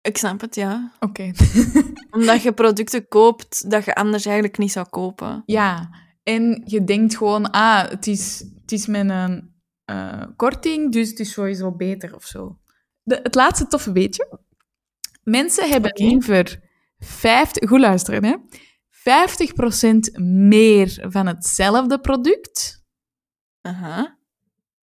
[0.01, 0.91] Ik snap het, ja.
[0.99, 1.31] Oké.
[2.11, 5.43] Omdat je producten koopt dat je anders eigenlijk niet zou kopen.
[5.45, 5.89] ja,
[6.23, 11.19] en je denkt gewoon, ah, het is, het is met een eh, korting, dus het
[11.19, 12.59] is sowieso beter of zo.
[13.03, 14.39] De, het laatste toffe weetje.
[15.29, 16.59] Mensen hebben liever
[16.99, 18.35] 50, goed luisteren, hè?
[18.89, 22.83] 50% meer van hetzelfde product,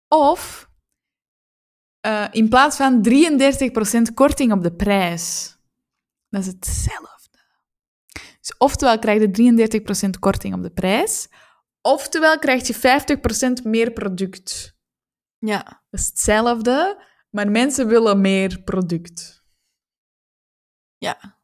[0.09, 0.71] of
[2.01, 5.57] eh, in plaats van 33% korting op de prijs.
[6.29, 7.39] Dat is hetzelfde.
[8.41, 9.31] Dus oftewel krijg je
[10.07, 11.29] 33% korting op de prijs,
[11.81, 12.75] oftewel krijg je
[13.61, 14.77] 50% meer product.
[15.39, 15.83] Ja.
[15.91, 19.44] Dat is hetzelfde, maar mensen willen meer product.
[21.05, 21.39] Ja.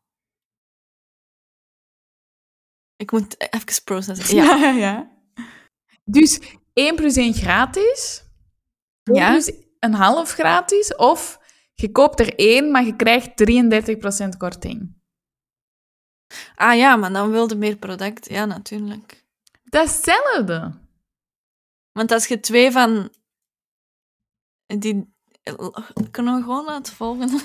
[2.96, 4.36] Ik moet even processen.
[4.36, 4.56] Ja.
[4.64, 5.18] ja, ja.
[6.04, 6.40] Dus
[6.72, 8.24] 1 plus 1 gratis,
[9.02, 9.30] 1 Ja.
[9.30, 11.38] plus een half gratis, of
[11.74, 13.28] je koopt er één, maar je krijgt
[14.34, 14.98] 33% korting.
[16.54, 18.28] Ah ja, maar dan wilde meer product.
[18.28, 19.24] Ja, natuurlijk.
[19.64, 20.78] Dat is hetzelfde.
[21.92, 23.14] Want als je twee van
[24.66, 25.18] die...
[26.10, 27.28] Kunnen we gewoon laten volgen?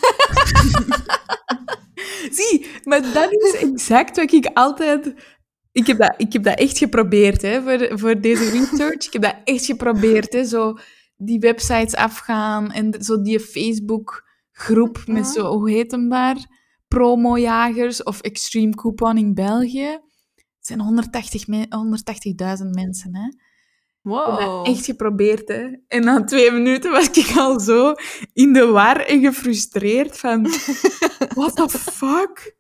[2.38, 5.14] Zie, maar dat is exact wat ik altijd
[5.76, 9.06] ik heb dat, ik heb dat echt geprobeerd hè, voor, voor deze research.
[9.06, 10.34] Ik heb dat echt geprobeerd.
[10.34, 10.78] Hè, zo
[11.18, 16.38] die websites afgaan en zo die Facebook-groep met zo, hoe heet hem daar?
[16.88, 20.00] Promojagers of Extreme Couponing België.
[20.36, 21.66] Het zijn 180 me
[22.64, 23.16] 180.000 mensen.
[23.16, 23.28] Hè.
[24.06, 24.68] Ik heb Wow.
[24.68, 25.68] echt geprobeerd, hè.
[25.88, 27.94] En na twee minuten was ik al zo
[28.34, 30.42] in de war en gefrustreerd van...
[31.36, 32.56] What the fuck?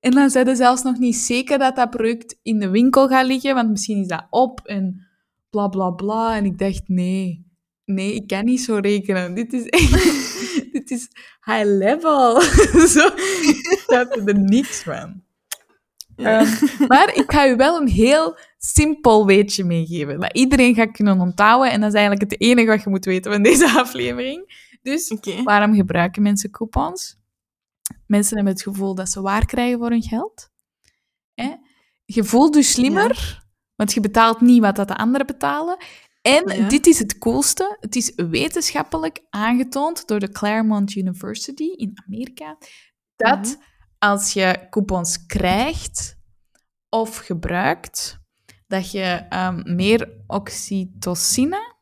[0.00, 3.26] En dan zeiden ze zelfs nog niet zeker dat dat product in de winkel gaat
[3.26, 5.06] liggen, want misschien is dat op en
[5.50, 6.36] bla bla bla.
[6.36, 7.46] En ik dacht, nee,
[7.84, 9.34] nee, ik kan niet zo rekenen.
[9.40, 9.92] Dit is echt...
[10.72, 11.08] dit is
[11.44, 12.40] high level.
[12.86, 15.22] zo, ik snapte er niks van.
[16.16, 16.40] Ja.
[16.40, 20.20] Ehm, maar ik ga u wel een heel simpel weetje meegeven.
[20.20, 21.70] Dat iedereen gaat kunnen onthouden.
[21.72, 24.68] En dat is eigenlijk het enige wat je moet weten van deze aflevering.
[24.82, 27.18] Dus waarom gebruiken mensen coupons?
[28.06, 30.50] Mensen hebben het gevoel dat ze waar krijgen voor hun geld.
[31.34, 31.54] Hè?
[32.04, 33.44] Je voelt je slimmer,
[33.76, 35.76] want je betaalt niet wat dat de anderen betalen.
[36.22, 36.68] En Ja.
[36.68, 37.76] dit is het coolste.
[37.80, 42.58] Het is wetenschappelijk aangetoond door de Claremont University in Amerika
[43.16, 43.54] dat Mhm.
[43.98, 46.18] als je coupons krijgt
[46.88, 48.19] of gebruikt,
[48.70, 51.76] dat je ehm, meer oxytocine,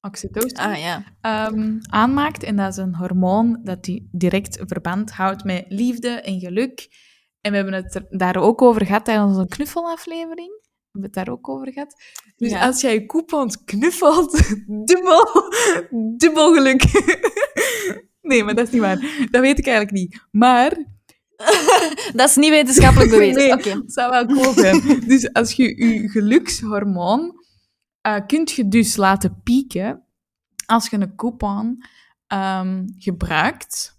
[0.00, 1.02] oxytocine Ah ja.
[1.20, 2.42] ehm, aanmaakt.
[2.42, 6.88] En dat is een hormoon dat die direct verband houdt met liefde en geluk.
[7.40, 10.48] En we hebben het er daar ook over gehad tijdens onze knuffelaflevering.
[10.60, 11.94] We hebben het daar ook over gehad.
[12.36, 12.66] Dus Ja.
[12.66, 14.32] als jij je coupons knuffelt,
[14.88, 15.24] dubbel,
[16.16, 16.82] dubbel geluk.
[18.30, 19.26] nee, maar dat is niet waar.
[19.30, 20.26] Dat weet ik eigenlijk niet.
[20.30, 20.84] Maar
[22.18, 23.36] Dat is niet wetenschappelijk bewezen.
[23.36, 23.52] Nee.
[23.52, 23.68] Oké.
[23.70, 25.00] het zou wel cool zijn.
[25.08, 27.44] dus als je je gelukshormoon
[28.00, 30.02] eh kunt je dus laten pieken
[30.66, 31.84] als je een coupon
[32.26, 33.98] ehm, gebruikt.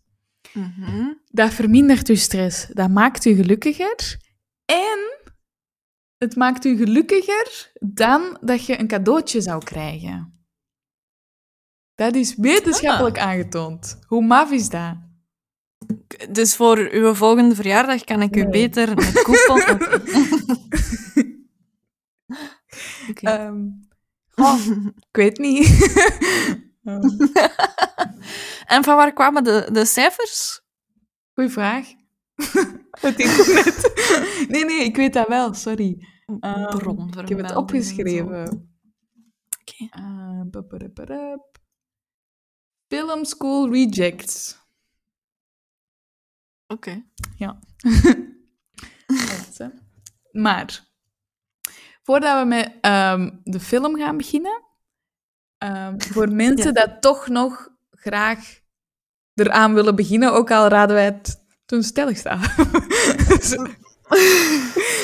[0.54, 1.14] Mhm.
[1.26, 2.68] Dat vermindert je stress.
[2.68, 4.18] Dat maakt je gelukkiger.
[4.66, 5.30] En
[6.18, 10.38] het maakt je gelukkiger dan dat je een cadeautje zou krijgen.
[11.96, 14.00] Dat is wetenschappelijk aangetoond.
[14.08, 15.07] Hoe maf is dat?
[16.32, 18.50] Dus voor uw volgende verjaardag kan ik u Nee.
[18.50, 19.62] beter een coupon...
[21.10, 21.36] Oké.
[23.10, 23.28] Oké.
[23.32, 23.66] Ehm,
[24.36, 25.68] oh, ik weet niet.
[26.84, 27.02] Ehm,
[28.66, 30.62] En van waar kwamen de, de cijfers?
[31.34, 31.88] Goeie vraag.
[33.00, 33.94] Het internet.
[34.50, 36.08] Nee, nee, ik weet dat wel, sorry.
[36.70, 38.72] Bron ik heb het opgeschreven.
[39.60, 40.00] Oké.
[40.00, 41.58] Uh, bup-bup-bup-bup.
[42.88, 44.58] Film School Rejects.
[46.68, 47.04] Oké.
[49.58, 49.68] Hè.
[50.32, 50.86] Maar,
[52.04, 54.64] voordat we met ehm, de film gaan beginnen,
[55.58, 58.60] ehm, voor mensen dat toch nog graag
[59.34, 62.42] eraan willen beginnen, ook al raden wij het toen stellig staan.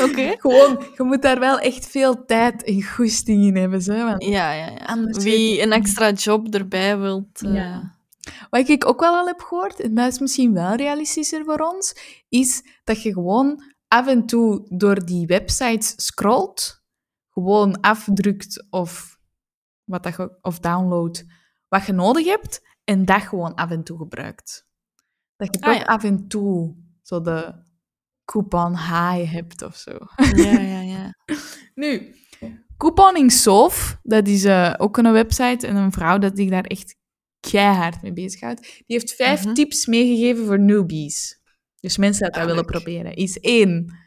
[0.02, 0.36] Oké.
[0.40, 3.82] Gewoon, je moet daar wel echt veel tijd en goesting in hebben.
[3.82, 5.04] Zo, want Ja, ja, ja.
[5.04, 7.42] Wie een extra job erbij wilt...
[7.42, 7.93] eh, Ja.
[8.50, 11.96] Wat ik ook wel al heb gehoord, en dat is misschien wel realistischer voor ons,
[12.30, 16.84] is dat je gewoon af en toe door die websites scrolt,
[17.30, 19.20] gewoon afdrukt of,
[19.84, 21.26] wat dat je, of downloadt
[21.68, 24.68] wat je nodig hebt, en dat gewoon af en toe gebruikt.
[25.36, 25.86] Dat je Ah, toch ja.
[25.86, 27.64] af en toe zo de
[28.26, 29.92] coupon high hebt of zo.
[30.36, 31.16] Ja, ja, ja.
[31.76, 32.16] Nu,
[32.78, 36.96] Couponing Sof, dat is eh, ook een website en een vrouw dat zich daar echt
[37.52, 38.62] keihard mee bezighoudt.
[38.62, 39.54] Die heeft vijf Mhm.
[39.54, 41.42] tips meegegeven voor newbies.
[41.80, 43.14] Dus mensen dat dat Ah, willen proberen.
[43.16, 43.98] Is één,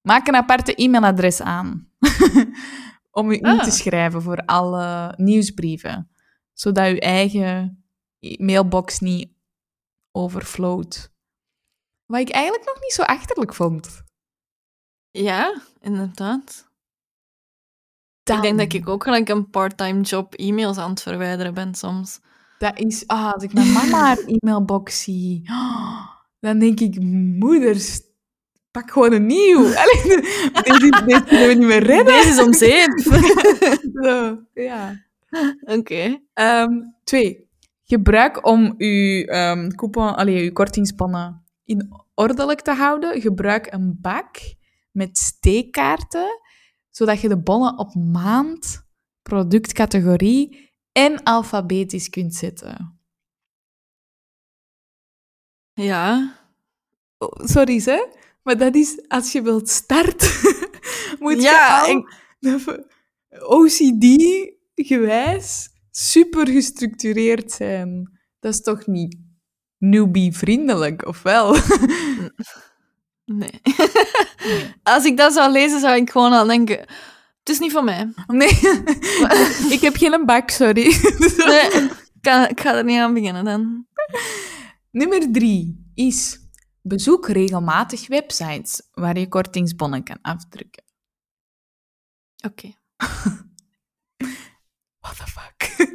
[0.00, 1.88] maak een aparte e-mailadres aan.
[3.10, 3.62] Om je in Ah.
[3.64, 6.10] te schrijven voor alle nieuwsbrieven.
[6.52, 7.84] Zodat je eigen
[8.36, 9.30] mailbox niet
[10.10, 11.12] overflowt.
[12.06, 14.02] Wat ik eigenlijk nog niet zo achterlijk vond.
[15.10, 16.70] Ja, inderdaad.
[18.22, 21.74] Dan- Ik denk dat ik ook gelijk een part-time job e-mails aan het verwijderen ben
[21.74, 22.20] soms.
[22.62, 25.50] Dat is, ah, als ik mijn mama haar e-mailbox zie,
[26.40, 27.00] dan denk ik,
[27.38, 28.00] moeders,
[28.70, 29.64] pak gewoon een nieuw.
[29.82, 32.14] Allee, deze, deze kunnen we niet meer redden.
[32.14, 32.52] Deze is om.
[34.02, 35.04] Zo, ja.
[35.60, 36.20] Oké.
[36.32, 36.70] Ehm,
[37.04, 37.48] twee,
[37.84, 43.20] gebruik om uw, ehm coupon, allee, uw kortingspannen in ordelijk te houden.
[43.20, 44.36] Gebruik een bak
[44.90, 46.40] met steekkaarten,
[46.90, 48.86] zodat je de bonnen op maand,
[49.22, 53.00] productcategorie en alfabetisch kunt zetten.
[55.72, 56.36] Ja.
[57.18, 58.04] Oh, sorry, hè?
[58.42, 60.30] Maar dat is als je wilt starten,
[61.20, 62.06] moet Ja, je al
[63.64, 68.18] OCD-gewijs super gestructureerd zijn.
[68.40, 69.16] Dat is toch niet
[69.78, 71.56] newbie-vriendelijk, of wel?
[73.24, 73.60] Nee.
[74.82, 76.86] Als ik dat zou lezen, zou ik gewoon al denken...
[77.42, 78.12] Het is niet van mij.
[78.26, 78.48] Nee,
[79.76, 80.82] ik heb geen bak, sorry.
[81.46, 83.86] Nee, ik, ga, ik ga er niet aan beginnen dan.
[84.90, 86.40] Nummer drie is
[86.82, 90.84] bezoek regelmatig websites waar je kortingsbonnen kan afdrukken.
[92.44, 92.74] Oké.
[95.00, 95.88] What the fuck?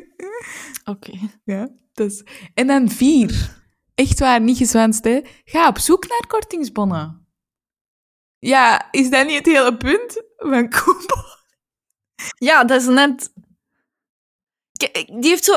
[0.83, 1.11] Oké.
[1.43, 2.23] ja, dus.
[2.53, 3.55] En dan vier.
[3.95, 5.21] Echt waar, niet gezwanst, hè.
[5.43, 7.27] Ga op zoek naar kortingsbonnen.
[8.39, 11.35] Ja, is dat niet het hele punt van Koepo?
[12.37, 13.33] Ja, dat is net...
[14.83, 15.53] K- Die heeft zo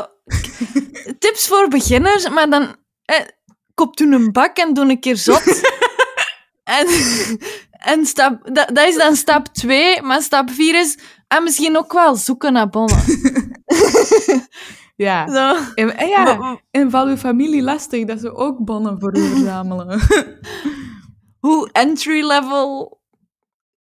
[1.19, 2.75] tips voor beginners, maar dan...
[3.05, 3.25] Eh,
[3.73, 5.43] koop toen een bak en doe een keer zot.
[6.63, 6.87] en
[7.71, 10.97] en stap, dat, dat is dan stap 2, maar stap 4 is...
[11.27, 13.03] En misschien ook wel zoeken naar bonnen.
[14.95, 15.27] Ja.
[15.27, 15.71] Zo.
[15.75, 19.99] En, en ja, en val uw familie lastig dat ze ook bonnen voor u verzamelen.
[21.39, 23.00] Hoe entry level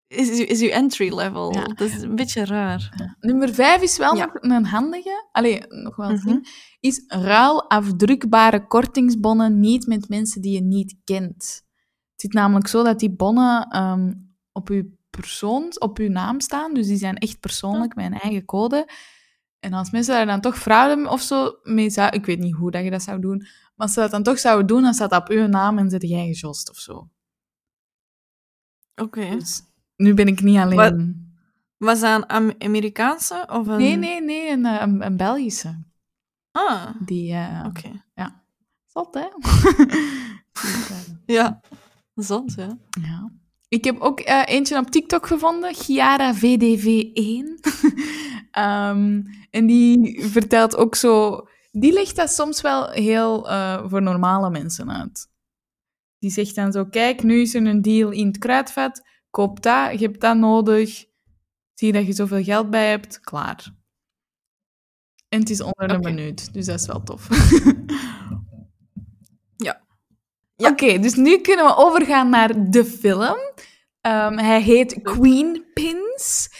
[0.08, 1.52] is, uw- is uw entry level?
[1.52, 1.64] Ja.
[1.64, 3.14] Dat is een beetje raar.
[3.20, 5.28] Nummer vijf is wel nog een handige.
[5.32, 6.18] Allee, nog wel Mhm.
[6.28, 6.46] zin.
[6.80, 11.62] Is ruil afdrukbare kortingsbonnen niet met mensen die je niet kent.
[12.12, 14.12] Het zit namelijk zo dat die bonnen ehm,
[14.52, 16.74] op uw persoon, op uw naam staan.
[16.74, 18.88] Dus die zijn echt persoonlijk, met een eigen code.
[19.60, 22.20] En als mensen daar dan toch fraude of zo mee zouden...
[22.20, 23.38] Ik weet niet hoe dat je dat zou doen.
[23.38, 25.90] Maar als ze dat dan toch zouden doen, dan staat dat op uw naam en
[25.90, 27.08] zit jij gejost of zo.
[28.94, 29.30] Oké.
[29.30, 29.62] Dus
[29.98, 30.76] nu ben ik niet alleen...
[30.76, 31.04] Wat-
[31.76, 33.76] Was dat een Am- Amerikaanse of een...
[33.76, 35.78] Nee, nee, nee, een, eh, een, een Belgische.
[36.52, 37.32] Ah, Die...
[37.32, 38.04] eh, oké.
[38.86, 39.26] Zot, hè?
[41.26, 41.60] Ja.
[42.14, 42.78] Zot, ja.
[43.02, 43.30] ja.
[43.68, 47.60] Ik heb ook eh, eentje op TikTok gevonden, Chiara VDV1.
[48.50, 51.46] Ehm, en die vertelt ook zo...
[51.70, 53.46] Die legt dat soms wel heel
[53.88, 55.28] voor normale mensen uit.
[56.18, 59.02] Die zegt dan zo, kijk, nu is er een deal in het kruidvat.
[59.30, 61.04] Koop dat, je hebt dat nodig.
[61.74, 63.20] Zie dat je zoveel geld bij hebt.
[63.20, 63.74] Klaar.
[65.28, 67.28] En het is onder een minuut, dus dat is wel tof.
[69.56, 69.80] Ja.
[70.56, 70.70] Ja.
[70.70, 73.36] Oké, dus nu kunnen we overgaan naar de film.
[74.00, 76.50] Ehm, hij heet Queen Pins.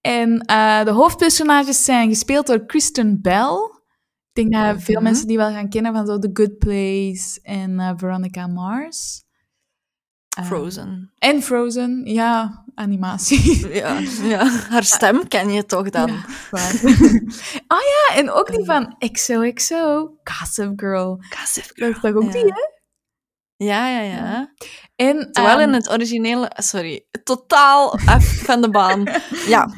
[0.00, 3.70] En eh, de hoofdpersonages zijn gespeeld door Kristen Bell.
[4.32, 5.04] Ik denk dat veel Mhm.
[5.04, 9.24] mensen die wel gaan kennen van zo The Good Place en eh, Veronica Mars.
[10.34, 11.12] Eh, Frozen.
[11.18, 13.68] en Frozen, ja, animatie.
[13.80, 14.46] Ja, ja.
[14.68, 16.06] Haar stem ken je toch dan?
[16.50, 16.70] Ja,
[17.66, 21.20] oh ja, en ook die van XOXO, Gossip Girl.
[21.38, 22.30] Gossip Dat is toch ook Ja.
[22.30, 22.72] die, hè?
[23.56, 24.52] Ja, ja, ja.
[24.96, 26.50] En, Terwijl ehm, in het originele...
[26.54, 29.04] Sorry, totaal af van de baan.
[29.46, 29.70] Ja.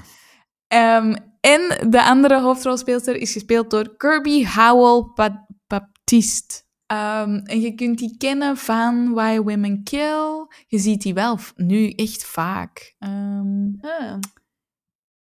[0.68, 6.62] Ehm, en de andere hoofdrolspeelster is gespeeld door Kirby Howell Ba- Baptiste.
[6.86, 10.46] Ehm, en je kunt die kennen van Why Women Kill.
[10.66, 12.94] Je ziet die wel nu echt vaak.
[12.98, 14.18] Ehm, Ah.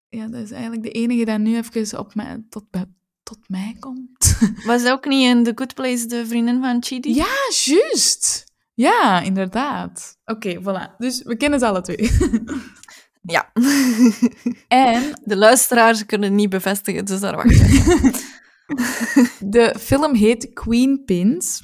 [0.08, 2.64] ja, dat is eigenlijk de enige die nu even op mij, tot,
[3.22, 4.38] tot mij komt.
[4.66, 7.14] Was ook niet in The Good Place de vriendin van Chidi?
[7.14, 8.44] ja, juist.
[8.74, 10.18] Ja, inderdaad.
[10.24, 10.96] Oké, voilà.
[10.98, 12.10] Dus we kennen ze alle twee.
[13.26, 13.50] Ja.
[14.68, 18.32] en De luisteraars kunnen niet bevestigen, dus daar wacht ik.
[19.40, 21.62] De film heet Queen Pins.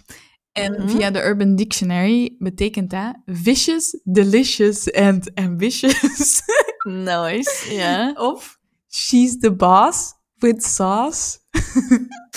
[0.52, 0.88] En Mhm.
[0.88, 6.42] via de Urban Dictionary betekent dat vicious, delicious and ambitious.
[6.84, 8.12] Nice, ja.
[8.16, 8.58] of
[8.88, 11.38] she's the boss with sauce.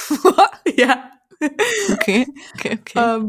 [0.76, 1.22] ja.
[1.92, 3.00] Oké, oké, oké.
[3.00, 3.26] Ehm,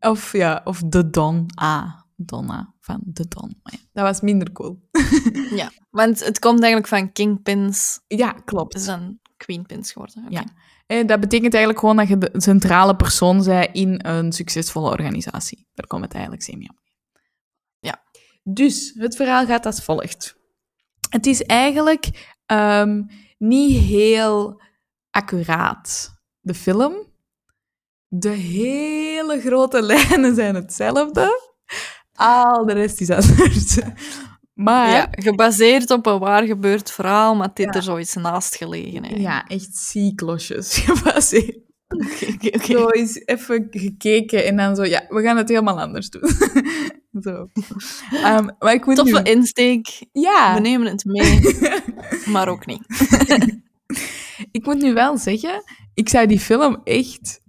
[0.00, 1.46] of ja, of de Don.
[1.54, 3.60] Ah, Donna van de Don.
[3.62, 4.88] Ja, dat was minder cool.
[5.54, 8.00] Ja, want het komt eigenlijk van Kingpins.
[8.06, 8.74] Ja, klopt.
[8.74, 10.24] is dan Queenpins geworden.
[10.24, 10.34] Oké.
[10.34, 10.44] Ja.
[10.86, 15.68] En dat betekent eigenlijk gewoon dat je de centrale persoon bent in een succesvolle organisatie.
[15.74, 16.80] Daar komt het eigenlijk semi op.
[17.78, 18.02] Ja.
[18.42, 20.36] Dus, het verhaal gaat als volgt.
[21.08, 23.02] Het is eigenlijk ehm,
[23.38, 24.62] niet heel
[25.10, 27.12] accuraat, de film.
[28.08, 31.52] De hele grote lijnen zijn hetzelfde.
[32.12, 33.78] Al de rest is anders.
[34.54, 37.72] Maar Ja, gebaseerd op een waar gebeurd verhaal, maar dit Ja.
[37.72, 39.02] er zoiets naast gelegen.
[39.02, 39.20] eigenlijk.
[39.22, 41.58] ja, echt zieklosjes gebaseerd.
[42.64, 46.30] Zo eens even gekeken en dan zo, ja, we gaan het helemaal anders doen.
[47.22, 47.48] zo.
[48.58, 49.30] Maar ik moet Toffe nu...
[49.30, 50.04] insteek.
[50.12, 51.40] Ja, We nemen het mee,
[52.34, 52.82] maar ook niet.
[54.50, 55.62] ik moet nu wel zeggen,
[55.94, 57.40] ik zou die film echt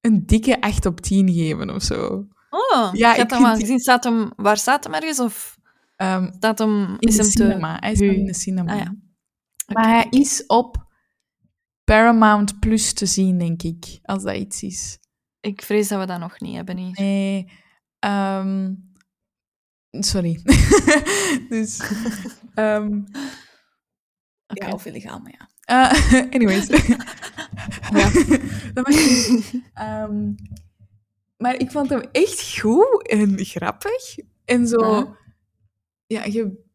[0.00, 2.26] een dikke 8 op 10 geven of zo.
[2.50, 3.78] Oh, Ja, ik heb hem al gezien.
[3.78, 5.20] Staat hem, waar staat hem ergens?
[5.20, 5.56] Of
[6.36, 7.76] Staat hem, in is hem cinema.
[7.80, 8.72] Hij is in de cinema.
[8.72, 8.94] Ah, ja.
[9.72, 10.86] Maar hij is op
[11.84, 14.98] Paramount Plus te zien, denk ik, als dat iets is.
[15.40, 17.00] Ik vrees dat we dat nog niet hebben hier.
[17.00, 17.48] Nee.
[17.98, 18.72] ehm,
[20.00, 20.40] Sorry.
[21.48, 21.80] dus...
[24.52, 24.66] Oké.
[24.66, 25.48] Ja, of illegaal, maar ja.
[25.64, 26.66] Eh, anyways.
[26.66, 26.96] ja.
[28.74, 28.88] Dat
[31.36, 34.16] maar ik vond hem echt goed en grappig.
[34.44, 34.94] En zo...
[34.94, 35.20] Ja.
[36.06, 36.70] Ja, je...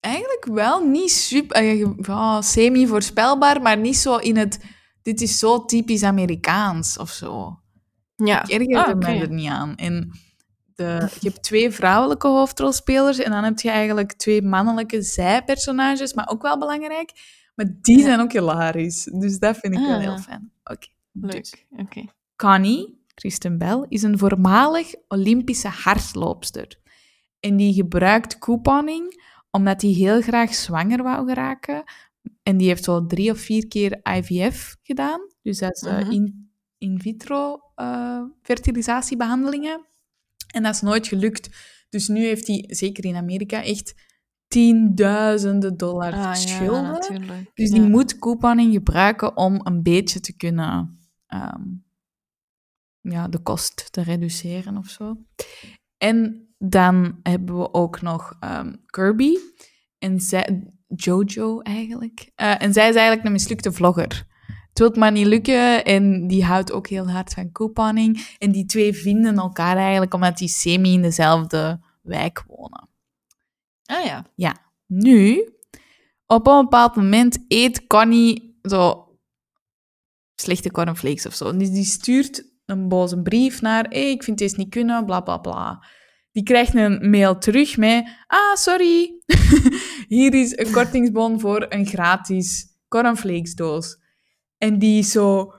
[0.00, 1.62] Eigenlijk wel niet super...
[2.06, 4.60] ja, semi-voorspelbaar, maar niet zo in het...
[5.02, 7.60] Dit is zo typisch Amerikaans of zo.
[8.16, 8.42] Ja.
[8.42, 9.76] Ik ergerde Ah, mij er niet aan.
[9.76, 10.10] En
[10.74, 16.28] de, je hebt twee vrouwelijke hoofdrolspelers en dan heb je eigenlijk twee mannelijke zijpersonages, maar
[16.28, 17.12] ook wel belangrijk.
[17.54, 18.04] Maar die Ja.
[18.04, 19.04] zijn ook hilarisch.
[19.04, 20.00] Dus dat vind ik wel Ah.
[20.00, 20.52] heel fijn.
[20.64, 20.86] Oké.
[21.12, 21.32] Dus.
[21.32, 21.66] Leuk.
[21.80, 22.04] Oké.
[22.36, 26.79] Connie, Kristen Bell, is een voormalig Olympische hardloopster.
[27.40, 31.82] En die gebruikt couponing omdat hij heel graag zwanger wou geraken.
[32.42, 35.20] En die heeft zo drie of vier keer IVF gedaan.
[35.42, 36.10] Dus dat is eh, Mhm.
[36.10, 39.86] in, in vitro eh, fertilisatiebehandelingen.
[40.52, 41.48] En dat is nooit gelukt.
[41.88, 43.94] Dus nu heeft hij, zeker in Amerika, echt
[44.48, 47.48] tienduizenden dollar Ah, schulden.
[47.54, 51.62] Dus die moet couponing gebruiken om een beetje te kunnen ehm,
[53.00, 55.16] ja, de kost te reduceren of zo.
[55.96, 59.36] En dan hebben we ook nog ehm, Kirby.
[59.98, 62.30] En zij, Jojo eigenlijk.
[62.34, 64.28] Eh, en zij is eigenlijk een mislukte vlogger.
[64.68, 68.36] Het wil maar niet lukken en die houdt ook heel hard van couponing.
[68.38, 72.88] En die twee vinden elkaar eigenlijk omdat die semi in dezelfde wijk wonen.
[73.84, 74.04] Ah
[74.34, 74.56] ja.
[74.86, 75.52] Nu,
[76.26, 79.08] op een bepaald moment eet Connie zo
[80.34, 81.56] slechte cornflakes of zo.
[81.56, 85.38] Dus die stuurt een boze brief naar, hey, ik vind deze niet kunnen, bla bla
[85.38, 85.84] bla.
[86.32, 89.22] Die krijgt een mail terug met, ah, sorry,
[90.08, 93.98] hier is een kortingsbon voor een gratis cornflakesdoos.
[94.58, 95.52] En die is zo...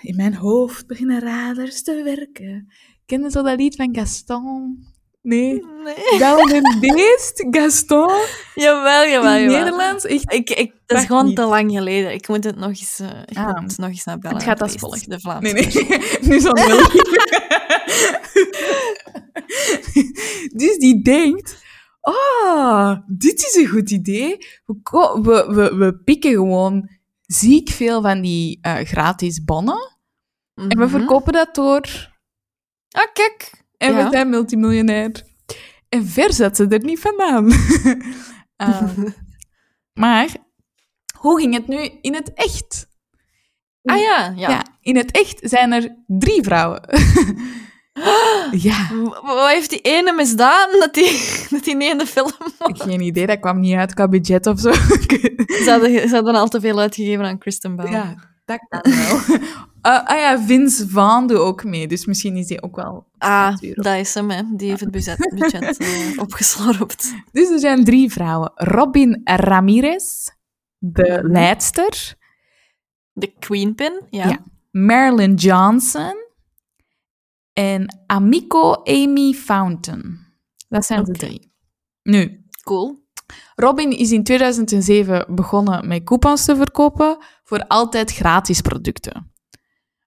[0.00, 2.72] In mijn hoofd beginnen radars te werken.
[3.06, 4.84] Ken je zo dat lied van Gaston?
[5.24, 5.64] Nee.
[5.84, 5.94] Nee.
[6.18, 8.10] Gal den Beest, Gaston,
[8.54, 9.58] Jawel, jawel, jawel.
[9.58, 10.04] Nederlands.
[10.04, 11.36] Echt, Ik, ik, dat is gewoon niet.
[11.36, 12.12] te lang geleden.
[12.12, 13.60] Ik moet het nog eens, eh, ik Ah.
[13.60, 14.36] moet het nog eens naar bellen.
[14.36, 15.10] Het gaat als volgt.
[15.10, 15.52] De Vlaamse.
[15.52, 15.98] nee, nee,
[16.28, 16.58] nu is het
[20.60, 21.62] Dus die denkt,
[22.00, 24.36] ah, dit is een goed idee.
[24.66, 26.88] We, we, we, we pikken gewoon
[27.20, 29.96] ziek veel van die eh, gratis bonnen.
[30.54, 30.88] En we Mhm.
[30.88, 32.12] verkopen dat door.
[32.90, 33.62] Ah, kijk.
[33.84, 34.04] En Ja.
[34.04, 35.22] we zijn multimiljonair.
[35.88, 37.50] En ver zat ze er niet vandaan.
[38.56, 39.08] Ehm,
[40.04, 40.28] maar,
[41.18, 42.86] hoe ging het nu in het echt?
[43.82, 44.48] Ah ja, ja.
[44.48, 44.64] Ja.
[44.80, 46.80] in het echt zijn er drie vrouwen.
[48.68, 48.88] ja,
[49.22, 51.20] Wat heeft die ene misdaan dat die,
[51.50, 52.82] dat die niet in de film was?
[52.82, 54.72] geen idee, dat kwam niet uit qua budget of zo.
[54.72, 57.90] Ze hadden, ze hadden al te veel uitgegeven aan Kristen Bell.
[57.90, 58.14] ja,
[58.44, 59.38] dat kan wel.
[59.38, 59.48] Uh,
[60.10, 63.06] ah ja, Vince Vaughn doet ook mee, dus misschien is die ook wel...
[63.18, 64.42] Ah, dat is hem, hè.
[64.56, 67.14] Die heeft het budget, budget eh, opgeslorpt.
[67.32, 68.52] Dus er zijn drie vrouwen.
[68.54, 70.28] Robin Ramirez,
[70.78, 71.32] de Mhm.
[71.32, 72.14] leidster.
[73.12, 74.28] De Queenpin, ja.
[74.28, 74.38] Ja.
[74.70, 76.14] Marilyn Johnson
[77.52, 80.18] en Amico Amy Fountain.
[80.68, 81.52] Dat zijn de drie.
[82.02, 83.03] Nu, Cool.
[83.54, 89.32] Robin is in 2007 begonnen met coupons te verkopen voor altijd gratis producten.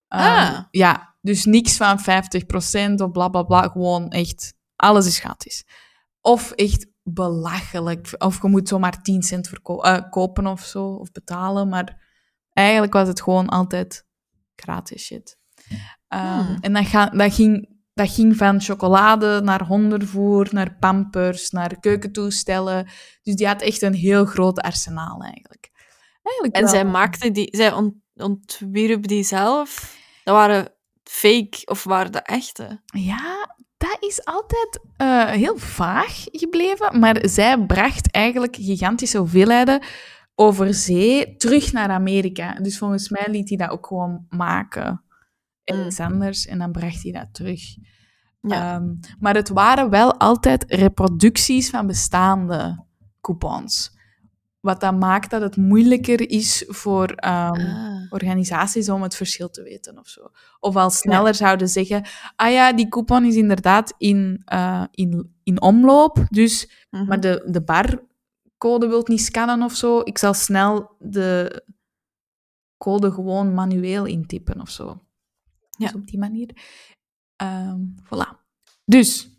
[0.07, 0.25] Ah.
[0.25, 3.61] Ehm, ja, dus niks van 50% of bla bla bla.
[3.61, 5.65] Gewoon echt, alles is gratis.
[6.21, 8.15] Of echt belachelijk.
[8.17, 11.69] Of je moet zomaar 10 cent eh, kopen of zo, of betalen.
[11.69, 12.05] Maar
[12.53, 14.05] eigenlijk was het gewoon altijd
[14.55, 15.37] gratis shit.
[16.07, 16.57] Ehm, Hmm.
[16.61, 22.87] En dat, ga, dat, ging, dat ging van chocolade naar hondenvoer, naar pampers, naar keukentoestellen.
[23.23, 25.69] Dus die had echt een heel groot arsenaal eigenlijk.
[26.23, 27.47] eigenlijk En wel- zij maakte die...
[27.51, 29.95] Zij ont, ontwierp die zelf.
[30.23, 30.69] Dat waren
[31.03, 32.81] fake, of waren dat echte?
[32.85, 36.99] Ja, dat is altijd eh, heel vaag gebleven.
[36.99, 39.81] Maar zij bracht eigenlijk gigantische hoeveelheden
[40.35, 42.53] over zee terug naar Amerika.
[42.53, 45.01] Dus volgens mij liet hij dat ook gewoon maken.
[45.75, 46.45] Ergens anders.
[46.45, 47.61] En dan bracht hij dat terug.
[48.41, 48.75] Ja.
[48.75, 52.85] Ehm, maar het waren wel altijd reproducties van bestaande
[53.21, 53.95] coupons.
[54.59, 58.11] Wat dat maakt dat het moeilijker is voor ehm, Ah.
[58.11, 60.21] organisaties om het verschil te weten of zo.
[60.59, 62.05] Of al sneller zouden zeggen,
[62.35, 67.05] ah ja, die coupon is inderdaad in, eh, in, in omloop, dus, Mhm.
[67.05, 71.63] maar de, de barcode wilt niet scannen of zo, ik zal snel de
[72.77, 75.01] code gewoon manueel intypen of zo.
[75.77, 75.85] Ja.
[75.87, 76.49] Dus op die manier.
[77.35, 78.45] Ehm, voilà.
[78.85, 79.29] Dus,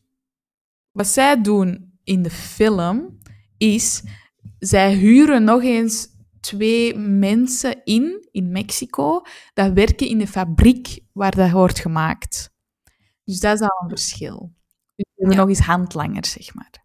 [0.93, 3.19] wat zij doen in de film,
[3.57, 4.03] is,
[4.59, 6.09] zij huren nog eens
[6.41, 9.23] twee mensen in, in Mexico,
[9.55, 12.51] dat werken in de fabriek waar dat wordt gemaakt.
[13.25, 14.53] Dus dat is al een verschil.
[14.95, 15.41] Dus we hebben Ja.
[15.41, 16.85] nog eens handlangers, zeg maar.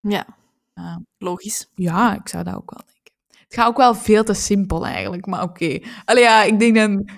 [0.00, 0.26] Ja,
[0.74, 0.96] Ah.
[1.18, 1.70] logisch.
[1.74, 3.12] Ja, ik zou dat ook wel denken.
[3.38, 5.78] Het gaat ook wel veel te simpel eigenlijk, maar oké.
[6.04, 7.08] Allee, ja, ik denk dan...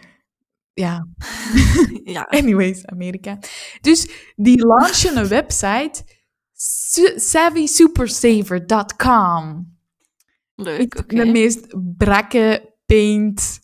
[0.76, 1.06] Ja,
[2.14, 3.38] Ja, anyways, Amerika.
[3.80, 6.04] Dus die launchen een website,
[6.52, 9.74] su- savvysupersaver.com.
[10.54, 11.08] leuk.
[11.08, 11.66] De meest
[11.96, 13.58] brakke paint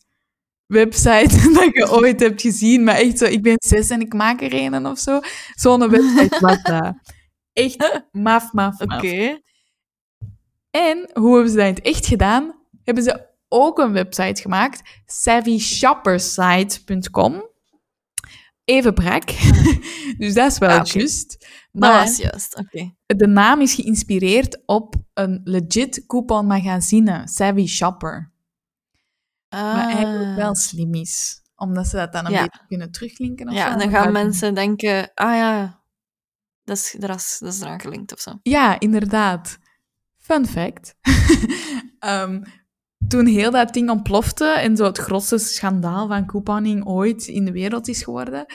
[0.65, 2.83] website dat je ooit hebt gezien.
[2.83, 5.19] Maar echt zo, ik ben zes en ik maak er een of zo.
[5.55, 6.93] Zo'n website was dat.
[7.53, 8.97] Echt maf, maf, maf.
[8.97, 9.39] Oké.
[10.71, 12.55] En hoe hebben ze dat in het echt gedaan?
[12.83, 17.51] Hebben ze ook een website gemaakt, savvyshoppersite.com.
[18.65, 19.23] Even brak.
[20.17, 21.39] dus dat is wel Ah, juist.
[21.71, 22.55] Dat Maar was juist.
[22.57, 22.93] Oké.
[23.05, 28.31] de naam is geïnspireerd op een legit couponmagazine, Savvy Shopper.
[29.49, 30.35] Maar eigenlijk Ah.
[30.35, 31.41] wel slim is.
[31.55, 32.41] Omdat ze dat dan een Ja.
[32.43, 33.71] beetje kunnen teruglinken of Ja, zo.
[33.71, 35.81] en dan gaan mensen denken, ah ja,
[36.63, 38.39] dat is, dat is, dat is eraan gelinkt of zo.
[38.43, 39.57] Ja, inderdaad.
[40.17, 40.95] Fun fact.
[41.99, 42.41] Ehm,
[43.07, 47.51] toen heel dat ding ontplofte en zo het grootste schandaal van couponing ooit in de
[47.51, 48.45] wereld is geworden,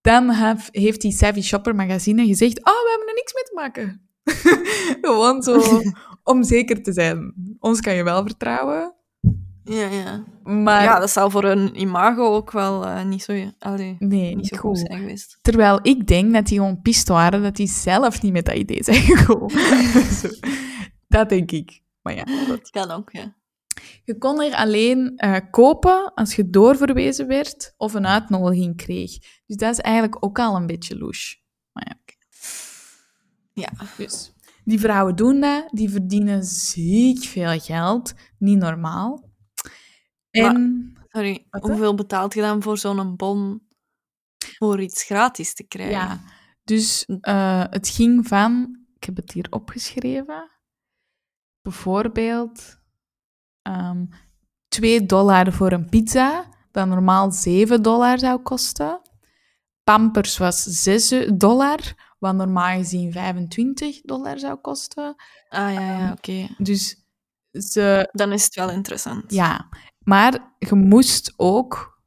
[0.00, 3.54] dan hef- heeft die Savvy Shopper magazine gezegd, oh, we hebben er niks mee te
[3.54, 4.00] maken.
[5.10, 5.60] Gewoon zo,
[6.32, 7.34] om zeker te zijn.
[7.58, 8.94] Ons kan je wel vertrouwen,
[9.64, 10.24] Ja, ja.
[10.42, 14.46] maar ja, dat zal voor hun imago ook wel eh, niet zo, allee, nee, niet
[14.46, 14.86] zo goed goed.
[14.88, 15.38] zijn geweest.
[15.42, 18.84] Terwijl ik denk dat die gewoon pist waren, dat die zelf niet met dat idee
[18.84, 19.60] zijn gekomen.
[21.08, 21.80] Dat denk ik.
[22.02, 22.24] Maar ja.
[22.26, 23.36] Het kan ook, ja.
[24.04, 29.18] Je kon er alleen eh, kopen als je doorverwezen werd of een uitnodiging kreeg.
[29.46, 31.36] Dus dat is eigenlijk ook al een beetje louche.
[31.72, 31.96] Maar ja.
[33.52, 33.70] Ja.
[33.96, 34.32] Dus
[34.64, 38.14] die vrouwen doen dat, die verdienen ziek veel geld.
[38.38, 39.30] Niet normaal.
[40.30, 43.66] En Sorry, Wat, hoeveel betaalt je dan voor zo'n bon
[44.38, 45.94] voor iets gratis te krijgen?
[45.94, 46.20] ja,
[46.64, 50.50] dus eh, het ging van, ik heb het hier opgeschreven,
[51.62, 52.77] bijvoorbeeld
[53.68, 54.04] ehm
[54.68, 59.00] 2 dollar voor een pizza, dat normaal 7 dollar zou kosten.
[59.84, 65.14] Pampers was 6 dollar, wat normaal gezien 25 dollar zou kosten.
[65.48, 66.48] Ah ja, Ehm, ja, oké.
[66.58, 66.96] Dus
[67.50, 69.32] ze, Dan is het wel interessant.
[69.32, 72.00] ja, maar je moest ook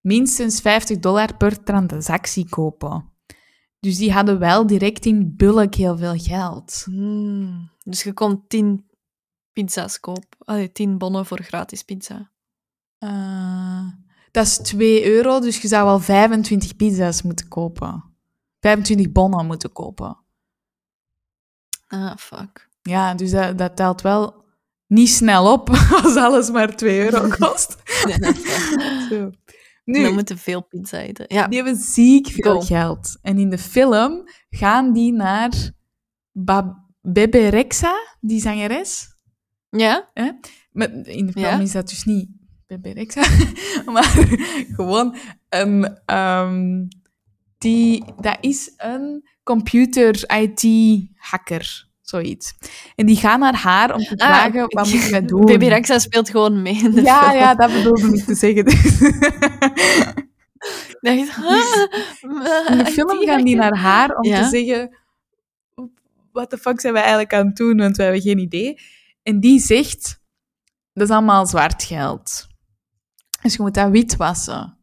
[0.00, 3.08] minstens 50 dollar per transactie kopen.
[3.80, 6.82] Dus die hadden wel direct in bulk heel veel geld.
[6.84, 7.70] Hmm.
[7.84, 8.84] Dus je kon tien
[9.64, 10.38] pizza's kopen.
[10.38, 12.30] Allee, tien bonnen voor gratis pizza.
[12.98, 13.86] Eh,
[14.30, 18.04] dat is 2 euro, dus je zou wel 25 pizza's moeten kopen.
[18.60, 20.18] 25 bonnen moeten kopen.
[21.86, 22.68] Ah, fuck.
[22.82, 24.44] Ja, dus dat, dat telt wel
[24.86, 25.70] niet snel op
[26.02, 27.76] als alles maar 2 euro kost.
[28.04, 28.34] Nee.
[29.10, 29.30] Zo.
[29.84, 31.24] Nu, moeten veel pizza eten.
[31.28, 31.46] Ja.
[31.46, 32.60] die hebben ziek veel Go.
[32.60, 33.18] geld.
[33.22, 35.72] En in de film gaan die naar
[37.00, 39.09] Bebe Rexha, die zangeres.
[39.70, 40.08] Ja?
[40.72, 41.58] Maar in de film Ja?
[41.60, 42.28] is dat dus niet
[42.66, 43.22] Bebe Rexha,
[43.92, 44.14] maar
[44.76, 45.16] gewoon
[45.48, 45.98] een...
[46.06, 46.84] ehm,
[47.58, 52.54] die, dat is een computer-IT-hacker, zoiets.
[52.96, 55.44] En die gaan naar haar om te vragen, wat moet je doen?
[55.44, 57.36] Baby Rexa speelt gewoon mee in de Ja, film.
[57.38, 58.66] ja, dat bedoelde ik te zeggen.
[61.00, 61.86] Ik dacht, huh?
[62.70, 64.42] In de film gaan die naar haar om Ja.
[64.42, 64.96] te zeggen...
[66.32, 67.76] Wat de fuck zijn we eigenlijk aan het doen?
[67.76, 68.78] Want we hebben geen idee.
[69.22, 70.18] En die zegt...
[70.92, 72.46] Dat is allemaal zwart geld.
[73.42, 74.78] Dus je moet dat wit wassen.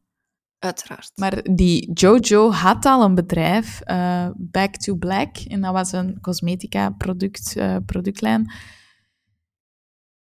[0.59, 1.11] Uiteraard.
[1.15, 5.37] Maar die Jojo had al een bedrijf, eh, Back to Black.
[5.37, 8.51] En dat was een cosmetica product, eh, productlijn.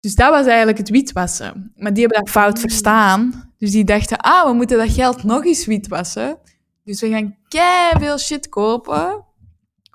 [0.00, 1.72] Dus dat was eigenlijk het witwassen.
[1.76, 3.52] Maar die hebben dat fout verstaan.
[3.58, 6.38] Dus die dachten, ah, we moeten dat geld nog eens witwassen.
[6.84, 7.36] Dus we gaan
[8.00, 9.24] veel shit kopen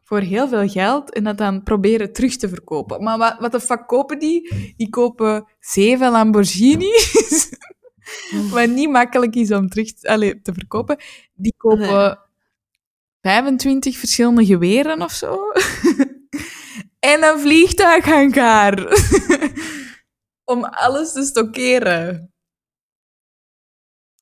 [0.09, 3.03] voor heel veel geld en dat dan proberen terug te verkopen.
[3.03, 4.73] Maar wat, wat de fuck kopen die?
[4.77, 7.49] Die kopen zeven Lamborghinis,
[8.51, 10.97] wat niet makkelijk is om terug te, allee, te verkopen.
[11.33, 12.15] Die kopen Nee.
[13.21, 15.39] 25 verschillende geweren of zo.
[17.13, 18.87] en een vliegtuighangar.
[20.51, 22.33] om alles te stockeren.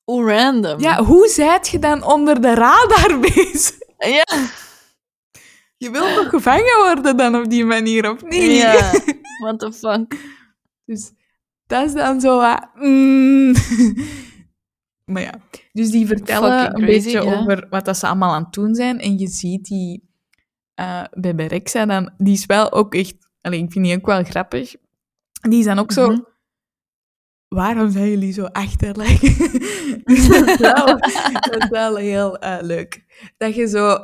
[0.04, 0.80] Hoe random.
[0.80, 3.78] Ja, hoe zijt je dan onder de radar bezig?
[3.98, 4.66] Ja.
[5.78, 8.52] Je wilt toch gevangen worden dan op die manier, of niet?
[8.52, 8.92] Ja.
[9.42, 10.36] What the fuck.
[10.84, 11.12] Dus
[11.66, 12.68] dat is dan zo wat...
[12.74, 13.52] mm.
[15.12, 15.34] maar ja,
[15.72, 17.40] dus die vertellen Fucking een crazy, beetje ja.
[17.40, 19.00] over wat dat ze allemaal aan het doen zijn.
[19.00, 20.10] En je ziet die
[20.74, 22.12] eh bij Berexa dan...
[22.16, 23.16] Die is wel ook echt...
[23.40, 24.74] Allee, ik vind die ook wel grappig.
[25.40, 26.10] Die is dan ook zo...
[26.10, 26.20] Mhm.
[27.48, 29.20] Waarom zijn jullie zo achterlijk?
[30.04, 30.86] dus dat is wel,
[31.40, 33.04] dat is wel heel eh, leuk.
[33.36, 33.96] Dat je zo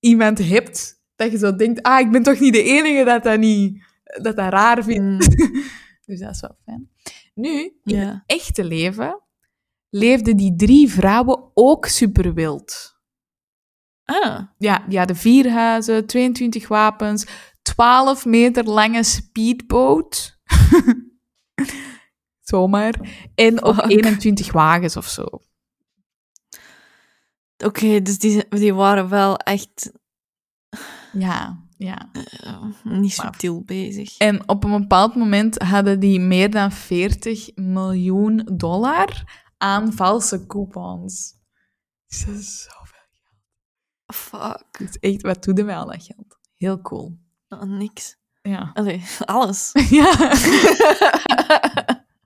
[0.00, 3.38] iemand hebt dat je zo denkt, ah, ik ben toch niet de enige dat dat,
[3.38, 5.28] niet, dat, dat raar vindt.
[6.06, 6.90] dus dat is wel fijn.
[7.34, 8.04] Nu, in Ja.
[8.06, 9.20] het echte leven
[9.90, 12.96] leefden die drie vrouwen ook superwild.
[14.04, 17.26] Ah, Ja, die hadden vier huizen, 22 wapens,
[17.62, 20.38] 12 meter lange speedboot.
[22.40, 22.94] Zomaar.
[23.34, 23.90] En ook Fuck.
[23.90, 25.24] 21 wagens of zo.
[27.64, 29.92] oké, dus die, die waren wel echt
[31.12, 32.10] Ja, ja.
[32.12, 34.16] eh, niet subtiel bezig.
[34.16, 41.34] En op een bepaald moment hadden die meer dan 40 miljoen dollar aan valse coupons.
[42.06, 42.96] Dus dat is zoveel.
[44.06, 46.38] Fuck, Dus echt, wat doen wij al dat geld?
[46.56, 47.18] Heel cool.
[47.48, 48.16] Ah, niks.
[48.42, 48.70] Ja.
[48.74, 49.70] Allee, alles.
[49.90, 50.32] ja.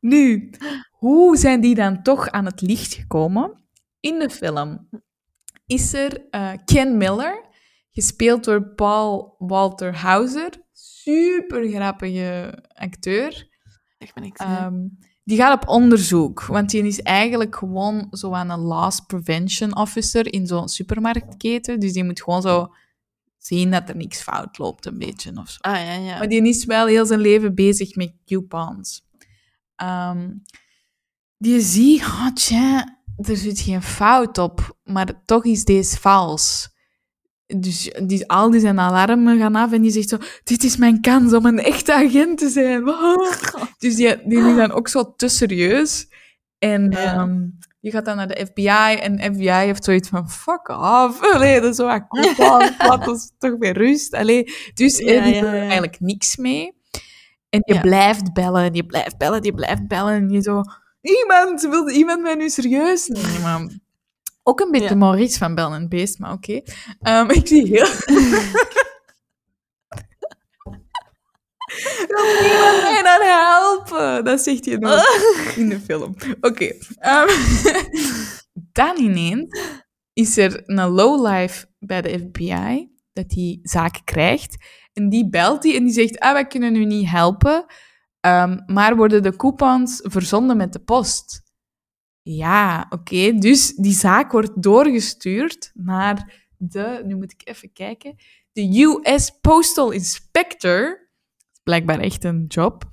[0.00, 0.50] Nu,
[0.90, 3.62] hoe zijn die dan toch aan het licht gekomen?
[4.00, 4.88] In de film
[5.66, 7.44] is er eh, Ken Miller,
[7.92, 10.50] gespeeld door Paul Walter Hauser.
[10.72, 13.48] Super grappige acteur.
[13.98, 14.86] Echt ben ik Ehm,
[15.24, 20.32] die gaat op onderzoek, want die is eigenlijk gewoon zo aan een loss prevention officer
[20.32, 21.80] in zo'n supermarktketen.
[21.80, 22.74] Dus die moet gewoon zo
[23.38, 25.58] zien dat er niks fout loopt, een beetje of zo.
[25.60, 26.18] Ah, ja, ja.
[26.18, 29.02] Maar die is wel heel zijn leven bezig met coupons.
[29.76, 30.28] Ehm
[31.42, 36.68] die ziet, oh tja, er zit geen fout op, maar toch is deze vals.
[37.56, 41.00] Dus die, al die zijn alarmen gaan af en die zegt zo, dit is mijn
[41.00, 42.84] kans om een echte agent te zijn.
[43.78, 46.06] Dus die, die is dan ook zo te serieus.
[46.58, 47.14] En Ja.
[47.14, 47.40] ehm,
[47.80, 51.20] die gaat dan naar de FBI en de FBI heeft zoiets van, fuck off.
[51.34, 51.86] Allee, dat is zo
[52.78, 54.14] wat ons toch weer rust.
[54.14, 55.60] Allee, dus Ja, is er ja.
[55.60, 56.72] eigenlijk niks mee.
[57.48, 60.12] En je blijft bellen, je blijft bellen, je blijft bellen.
[60.14, 60.60] En je zo,
[61.00, 63.82] iemand, wil iemand mij nu serieus nemen?
[64.42, 64.94] Ook een beetje Ja.
[64.94, 66.60] Maurice van Bel en Beest, maar oké.
[67.00, 67.86] Ehm, ik zie heel...
[72.08, 74.24] Wil niemand mij dan helpen?
[74.24, 75.04] Dat zegt hij nog
[75.56, 76.14] in de film.
[76.40, 76.72] Oké.
[76.98, 77.28] ehm,
[78.72, 79.58] dan ineens
[80.12, 84.56] is er een lowlife bij de FBI dat die zaak krijgt.
[84.92, 87.64] En die belt die en die zegt, ah, wij kunnen u niet helpen,
[88.20, 91.41] ehm, maar worden de coupons verzonden met de post?
[92.22, 93.32] Ja, oké.
[93.32, 98.14] Dus die zaak wordt doorgestuurd naar de, nu moet ik even kijken,
[98.52, 101.08] de US Postal Inspector.
[101.62, 102.90] Blijkbaar echt een job.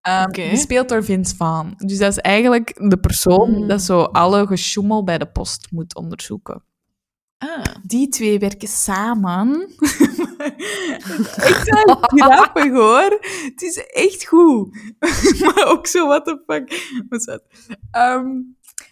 [0.00, 0.30] Ehm.
[0.30, 1.74] Die speelt door Vince Vaughn.
[1.76, 3.68] Dus dat is eigenlijk de persoon Mm.
[3.68, 6.64] dat zo alle gesjoemel bij de post moet onderzoeken.
[7.38, 7.62] Ah.
[7.82, 9.68] Die twee werken samen.
[11.36, 13.18] echt wel grappig hoor.
[13.44, 14.76] Het is echt goed.
[15.44, 16.92] maar ook zo, what the fuck.
[17.08, 17.42] Wat dat?
[17.90, 18.26] Ehm,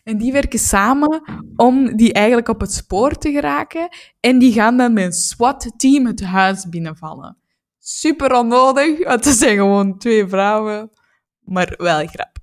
[0.05, 1.23] en die werken samen
[1.57, 3.89] om die eigenlijk op het spoor te geraken.
[4.21, 7.37] En die gaan dan met een SWAT-team het huis binnenvallen.
[7.79, 10.91] Super onnodig, want het zijn gewoon twee vrouwen.
[11.41, 12.36] Maar wel grappig.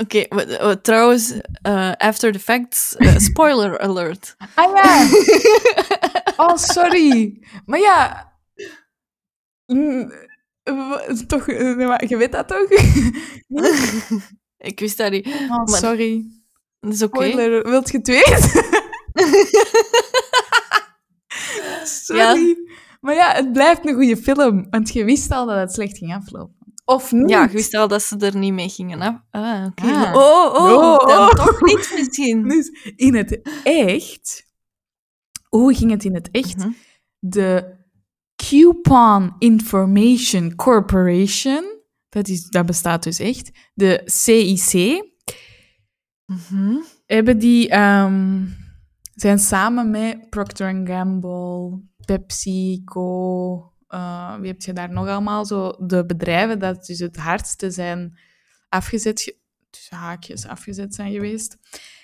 [0.00, 4.36] Oké, wa- wa- trouwens, eh, after the facts, eh, spoiler alert.
[4.54, 5.06] Ah ja!
[6.38, 7.42] Oh, sorry.
[7.66, 8.32] Maar ja...
[9.66, 10.12] mm,
[11.26, 12.68] Toch, eh, nee, maar je weet dat toch?
[14.58, 15.26] Ik wist dat niet.
[15.26, 16.24] Oh, Maar- sorry.
[16.80, 17.28] Dat is oké.
[17.28, 18.64] Spoiler, wilt je het weten?
[21.84, 22.56] sorry.
[23.00, 24.66] Maar ja, het blijft een goede film.
[24.70, 26.55] Want je wist al dat het slecht ging aflopen.
[26.88, 27.30] Of niet?
[27.30, 29.00] Ja, ik wist al dat ze er niet mee gingen.
[29.00, 29.10] Hè?
[29.30, 29.82] Ah, oké.
[29.82, 30.14] Ah.
[30.14, 31.30] Oh, oh, Oh, dan oh.
[31.30, 32.42] toch niet misschien.
[32.48, 34.44] Dus in het echt...
[35.48, 36.56] Hoe ging het in het echt?
[36.56, 36.70] Mhm.
[37.18, 37.74] De
[38.36, 41.64] Coupon Information Corporation,
[42.08, 45.04] dat, is, dat bestaat dus echt, de CIC,
[46.26, 46.76] Mhm.
[47.06, 48.46] hebben die, ehm,
[49.14, 55.44] zijn samen met Procter Gamble, PepsiCo, eh, wie heb je daar nog allemaal?
[55.44, 58.18] Zo de bedrijven dat dus het hardste zijn
[58.68, 59.36] afgezet, ge-
[59.70, 61.56] tussen haakjes afgezet zijn geweest,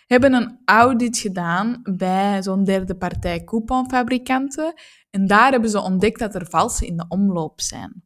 [0.07, 4.75] hebben een audit gedaan bij zo'n derde partij couponfabrikanten.
[5.11, 8.03] En daar hebben ze ontdekt dat er valse in de omloop zijn.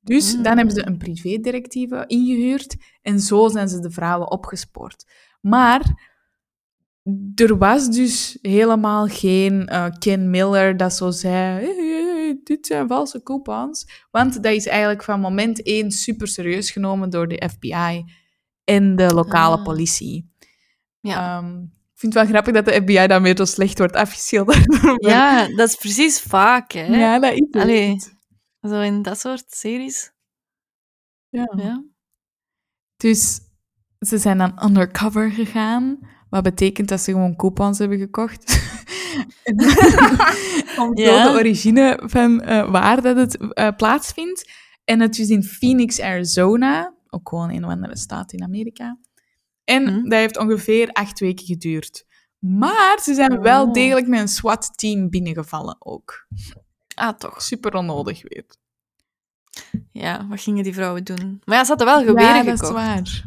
[0.00, 0.42] Dus Mm.
[0.42, 5.06] dan hebben ze een privédirectieve ingehuurd en zo zijn ze de vrouwen opgespoord.
[5.40, 6.14] Maar
[7.34, 13.22] er was dus helemaal geen eh, Ken Miller dat zo zei: "Hey, dit zijn valse
[13.22, 14.04] coupons.
[14.10, 18.04] Want dat is eigenlijk van moment één super serieus genomen door de FBI
[18.64, 19.64] en de lokale Ah.
[19.64, 20.30] politie.
[21.00, 21.38] Ja.
[21.38, 24.66] Ehm, ik vind het wel grappig dat de FBI dan weer zo slecht wordt afgeschilderd.
[25.10, 26.84] Ja, dat is precies vaak, hè.
[26.84, 27.46] ja, dat is.
[27.50, 27.96] Allee.
[28.60, 30.12] Zo in dat soort series.
[31.28, 31.52] Ja.
[31.56, 31.84] Ja.
[32.96, 33.40] Dus
[33.98, 35.98] ze zijn dan undercover gegaan,
[36.42, 38.44] wat betekent dat ze gewoon coupons hebben gekocht.
[40.78, 41.32] om zo Ja.
[41.32, 44.50] de origine van eh, waar dat het eh, plaatsvindt.
[44.84, 46.94] En het is in Phoenix, Arizona.
[47.10, 48.98] Ook gewoon een of andere staat in Amerika.
[49.64, 50.02] En Hm.
[50.02, 52.04] dat heeft ongeveer acht weken geduurd.
[52.38, 53.72] Maar ze zijn wel Oh.
[53.72, 56.26] degelijk met een SWAT-team binnengevallen ook.
[56.94, 57.42] Ah, toch.
[57.42, 58.44] Super onnodig weer.
[59.92, 61.40] Ja, wat gingen die vrouwen doen?
[61.44, 63.24] Maar ja, ze hadden wel geweren ja, dat is waar.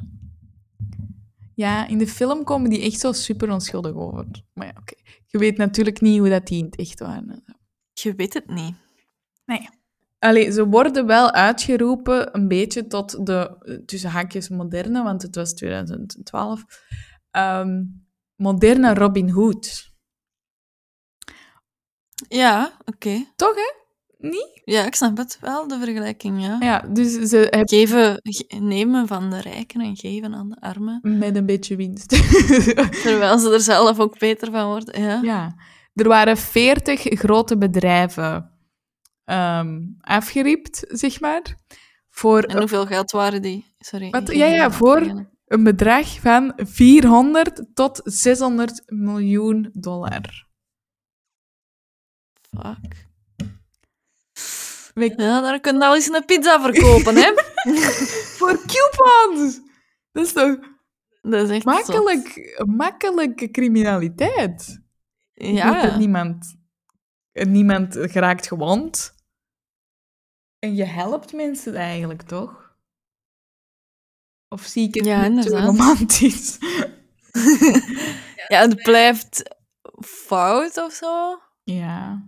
[1.59, 4.25] Ja, in de film komen die echt zo super onschuldig over.
[4.53, 4.93] Maar ja, oké.
[5.25, 7.43] Je weet natuurlijk niet hoe dat die in het echt waren.
[7.93, 8.75] Je weet het niet.
[10.19, 15.53] Allee, ze worden wel uitgeroepen een beetje tot de, tussen haakjes, moderne, want het was
[15.53, 16.63] 2012,
[17.31, 17.83] ehm,
[18.35, 19.91] moderne Robin Hood.
[22.27, 23.31] Ja, oké.
[23.35, 23.78] Toch, hè?
[24.21, 24.61] Niet?
[24.65, 26.57] Ja, ik snap het wel, de vergelijking, ja.
[26.59, 30.99] Ja, dus ze Geven, ge- nemen van de rijken en geven aan de armen.
[31.01, 32.09] met een beetje winst.
[33.03, 35.01] Terwijl ze er zelf ook beter van worden.
[35.01, 35.19] Ja.
[35.21, 35.55] ja,
[35.93, 38.51] er waren veertig grote bedrijven
[39.23, 41.55] ehm afgeriept, zeg maar,
[42.09, 43.73] voor En hoeveel geld waren die?
[43.79, 44.09] Sorry.
[44.09, 44.31] Wat?
[44.31, 50.47] Ja, ja, voor- een bedrag van 400 tot 600 miljoen dollar.
[52.49, 53.07] Fuck.
[54.99, 57.31] Ja, daar kun je al eens een pizza verkopen, hè?
[58.37, 59.59] Voor coupons!
[60.11, 60.57] Dat is toch
[61.21, 64.81] Dat is echt makkelijk, makkelijke criminaliteit?
[65.33, 65.97] Ja.
[65.97, 66.55] niemand,
[67.33, 69.15] niemand geraakt gewond.
[70.59, 72.75] En je helpt mensen eigenlijk, toch?
[74.47, 75.65] Of zie ik het Ja, niet inderdaad.
[75.65, 76.57] romantisch?
[78.47, 79.55] ja, het blijft
[80.05, 81.39] fout of zo.
[81.63, 82.27] Ja.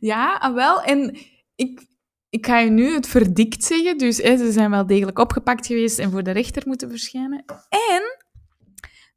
[0.00, 0.82] Ja, ah, wel.
[0.82, 1.16] En
[1.54, 1.86] ik,
[2.28, 3.98] ik ga je nu het verdikt zeggen.
[3.98, 7.44] Dus hè, ze zijn wel degelijk opgepakt geweest en voor de rechter moeten verschijnen.
[7.68, 8.02] En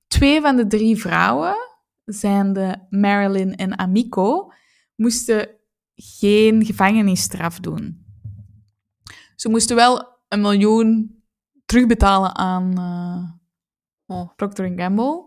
[0.07, 1.55] twee van de drie vrouwen,
[2.05, 4.51] zijn de Marilyn en Amico,
[4.95, 5.49] moesten
[5.95, 8.05] geen gevangenisstraf doen.
[9.35, 11.21] Ze moesten wel een miljoen
[11.65, 13.35] terugbetalen aan eh,
[14.09, 15.23] Oh, Procter Gamble,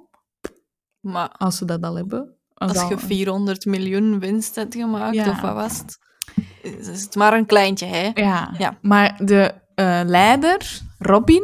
[1.01, 2.37] maar als ze dat al hebben.
[2.55, 5.31] als je 400 miljoen winst hebt gemaakt, Ja.
[5.31, 5.99] of wat was het?
[6.63, 8.11] Is het maar een kleintje, hè?
[8.15, 8.79] Ja, Ja.
[8.83, 11.43] maar de eh, leider, Robin,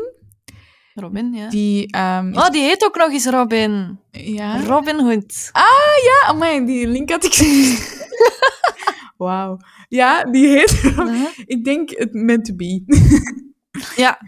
[0.95, 1.49] Robin, ja.
[1.49, 1.91] die...
[1.93, 3.99] ehm, Oh, die heet ook nog eens Robin.
[4.11, 5.51] ja, Robin Hood.
[6.05, 7.35] ja, amai, die link had ik
[9.17, 9.57] Wauw.
[9.89, 10.81] Ja, die heet...
[10.85, 11.29] Uh-huh.
[11.47, 12.83] ik denk het meant to be.
[13.97, 14.19] Ja,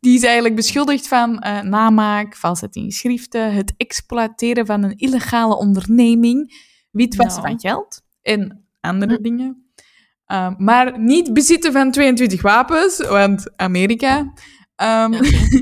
[0.00, 5.56] Die is eigenlijk beschuldigd van eh, namaak, valsheid in geschriften, het exploiteren van een illegale
[5.56, 7.52] onderneming, witwassen Nou.
[7.52, 9.22] van geld en andere Hm.
[9.22, 9.63] dingen.
[10.26, 14.32] Ehm, maar niet bezitten van 22 wapens, want Amerika.
[14.76, 15.12] Ehm,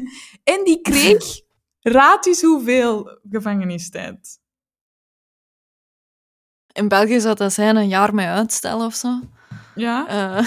[0.53, 1.25] en die kreeg,
[1.81, 4.41] raad eens hoeveel gevangenistijd.
[6.73, 9.21] in België zou dat zijn een jaar met uitstel of zo.
[9.75, 10.07] Ja?
[10.09, 10.47] Eh,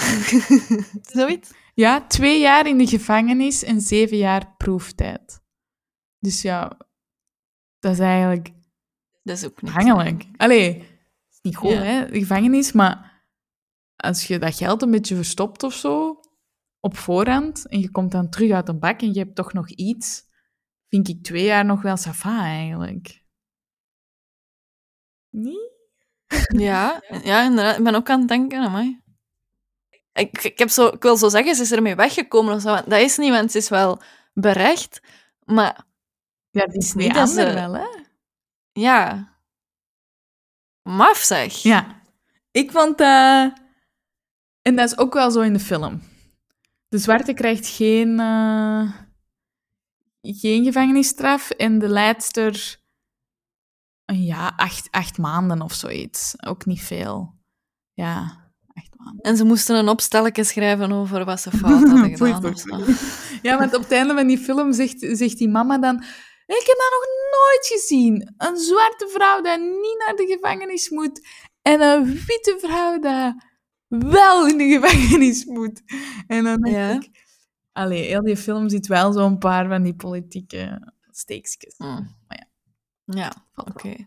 [1.18, 1.50] zoiets?
[1.74, 5.40] ja, twee jaar in de gevangenis en zeven jaar proeftijd.
[6.18, 6.76] Dus ja,
[7.78, 8.52] dat is eigenlijk
[9.22, 9.72] Dat is ook niet.
[9.72, 10.24] Hangelijk.
[10.36, 10.76] Allee,
[11.30, 11.82] is niet goed, Ja.
[11.82, 13.05] hè, de gevangenis, maar
[13.96, 16.20] als je dat geld een beetje verstopt of zo,
[16.80, 19.70] op voorhand, en je komt dan terug uit de bak en je hebt toch nog
[19.70, 20.22] iets,
[20.88, 23.24] vind ik twee jaar nog wel safa eigenlijk.
[25.30, 25.74] Niet?
[26.48, 27.78] Ja, ja, inderdaad.
[27.78, 29.00] Ik ben ook aan het denken, amai.
[30.12, 32.74] Ik, ik, heb zo, ik wil zo zeggen, ze is ermee weggekomen of zo.
[32.74, 35.00] Dat is niet, want ze is wel berecht.
[35.44, 35.84] Maar
[36.50, 37.86] Ja, die is niet dat ze- wel, hè?
[38.72, 39.34] ja...
[40.82, 41.54] Maf, zeg.
[41.54, 42.00] Ja.
[42.50, 43.52] Ik vond dat...
[44.66, 46.00] En dat is ook wel zo in de film.
[46.88, 48.92] De zwarte krijgt geen, eh,
[50.20, 52.80] geen gevangenisstraf en de leidster
[54.04, 56.34] een ja, acht, acht maanden of zoiets.
[56.46, 57.34] Ook niet veel.
[57.92, 58.20] Ja,
[58.74, 59.24] acht maanden.
[59.24, 62.96] En ze moesten een opstelletje schrijven over wat ze fout hadden gedaan.
[63.42, 65.96] Ja, want op het einde van die film zegt, zegt die mama dan...
[66.46, 68.34] Ik heb dat nog nooit gezien.
[68.36, 71.28] Een zwarte vrouw die niet naar de gevangenis moet.
[71.62, 73.54] En een witte vrouw die
[73.98, 75.82] wel in de gevangenis moet.
[76.26, 76.90] En dan denk Ja.
[76.90, 77.24] ik...
[77.72, 81.74] Allee, heel die film zit wel zo'n paar van die politieke steekjes.
[81.78, 82.16] Mm.
[82.28, 82.48] Maar
[83.04, 83.88] Ja, Valt oké.
[83.88, 84.06] wel.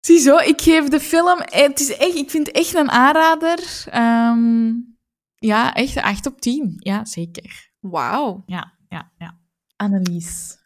[0.00, 1.38] Ziezo, ik geef de film...
[1.40, 3.84] eh, Het is echt, ik vind het echt een aanrader.
[3.90, 4.72] Ehm,
[5.34, 6.74] ja, echt 8 op 10.
[6.78, 7.70] Ja, zeker.
[7.80, 8.42] Wauw.
[8.46, 9.38] Ja, ja, ja.
[9.76, 10.56] Annelies,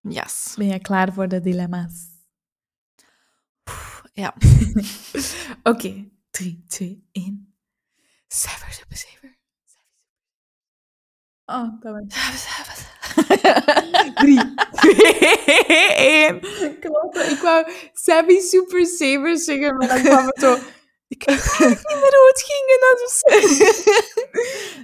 [0.00, 0.54] Yes.
[0.56, 2.10] ben jij klaar voor de dilemma's?
[4.12, 4.34] Ja.
[5.62, 7.54] Oké, 3, 2, 1.
[8.28, 9.38] Sever, super, sever.
[11.44, 12.46] Oh, dat was...
[14.14, 16.40] Drie, twee, één.
[16.80, 17.16] Klopt.
[17.16, 20.58] Ik wou Sammy Super Saver zeggen, maar dan kwam het zo...
[21.08, 22.66] Ik weet niet meer hoe het ging.
[22.68, 23.22] En dat was...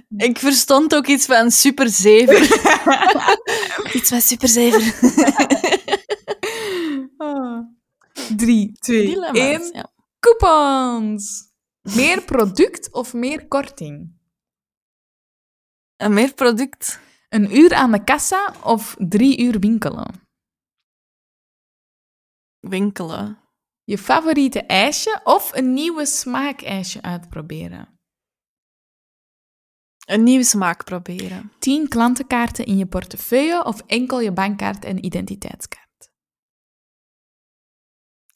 [0.29, 2.41] Ik verstond ook iets van Super 7.
[3.93, 4.93] iets van Super 7.
[8.37, 9.69] Drie, twee, Dilemma's, één.
[9.73, 9.91] ja.
[10.19, 11.47] Coupons.
[11.81, 14.17] Meer product of meer korting?
[15.95, 16.99] En meer product.
[17.29, 20.27] Een uur aan de kassa of drie uur winkelen?
[22.59, 23.37] Winkelen.
[23.83, 27.99] Je favoriete ijsje of een nieuwe smaakijsje uitproberen?
[30.05, 31.51] Een nieuwe smaak proberen.
[31.59, 35.88] 10 klantenkaarten in je portefeuille of enkel je bankkaart en identiteitskaart?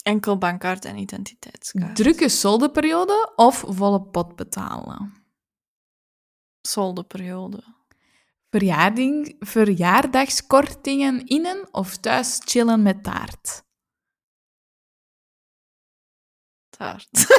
[0.03, 1.95] Enkel bankkaart en identiteitskaart.
[1.95, 5.13] Drukke soldeperiode of volle pot betalen?
[6.67, 7.63] Soldeperiode.
[8.49, 13.63] Verjaarding, verjaardagskortingen innen of thuis chillen met taart?
[16.69, 17.09] Taart.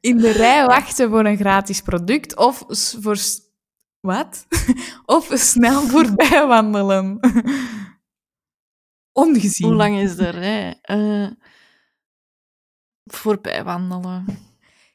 [0.00, 2.64] In de rij wachten voor een gratis product of
[3.00, 3.18] voor...
[4.00, 4.46] Wat?
[5.16, 7.18] Of snel voorbij wandelen?
[9.16, 9.66] Ongezien.
[9.66, 10.78] Hoe lang is de rij?
[10.82, 11.30] Eh
[13.04, 14.24] voorbij wandelen.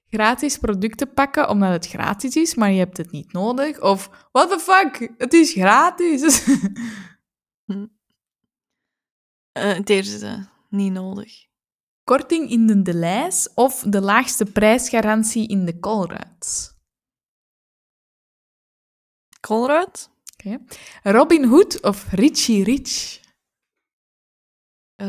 [0.09, 3.81] Gratis producten pakken omdat het gratis is, maar je hebt het niet nodig.
[3.81, 6.43] Of, what the fuck, het is gratis.
[9.51, 11.45] Eh het eerste, niet nodig.
[12.03, 16.77] Korting in de Delijs of de laagste prijsgarantie in de Colruyt?
[19.39, 20.09] Colruyt?
[21.03, 23.20] Robin Hood of Richie Rich?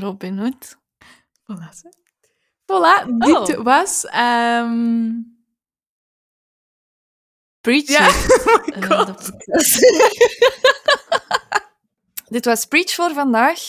[0.00, 0.78] Robin Hood?
[2.66, 3.06] Voilà.
[3.18, 3.64] dit Oh.
[3.64, 4.04] was...
[4.04, 5.10] ehm,
[7.60, 8.08] Preach Ja,
[8.90, 9.16] oh.
[12.28, 13.60] Dit was Preach voor vandaag.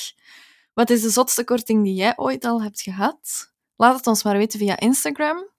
[0.74, 3.52] Wat is de zotste korting die jij ooit al hebt gehad?
[3.76, 5.50] Laat het ons maar weten via Instagram.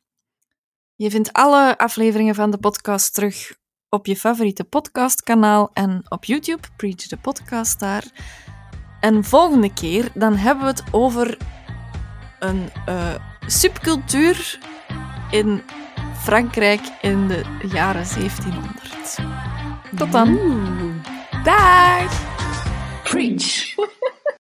[0.94, 3.56] Je vindt alle afleveringen van de podcast terug
[3.88, 6.68] op je favoriete podcastkanaal en op YouTube.
[6.76, 8.04] Preach de podcast daar.
[9.04, 11.36] En volgende keer dan hebben we het over
[12.38, 13.14] een eh,
[13.46, 14.58] subcultuur
[15.30, 15.62] in
[16.22, 17.42] Frankrijk in de
[17.72, 19.18] jaren 1700.
[19.96, 20.28] Tot dan.
[20.28, 20.94] Oeh.
[21.44, 22.22] Dag!
[23.02, 23.74] Preach.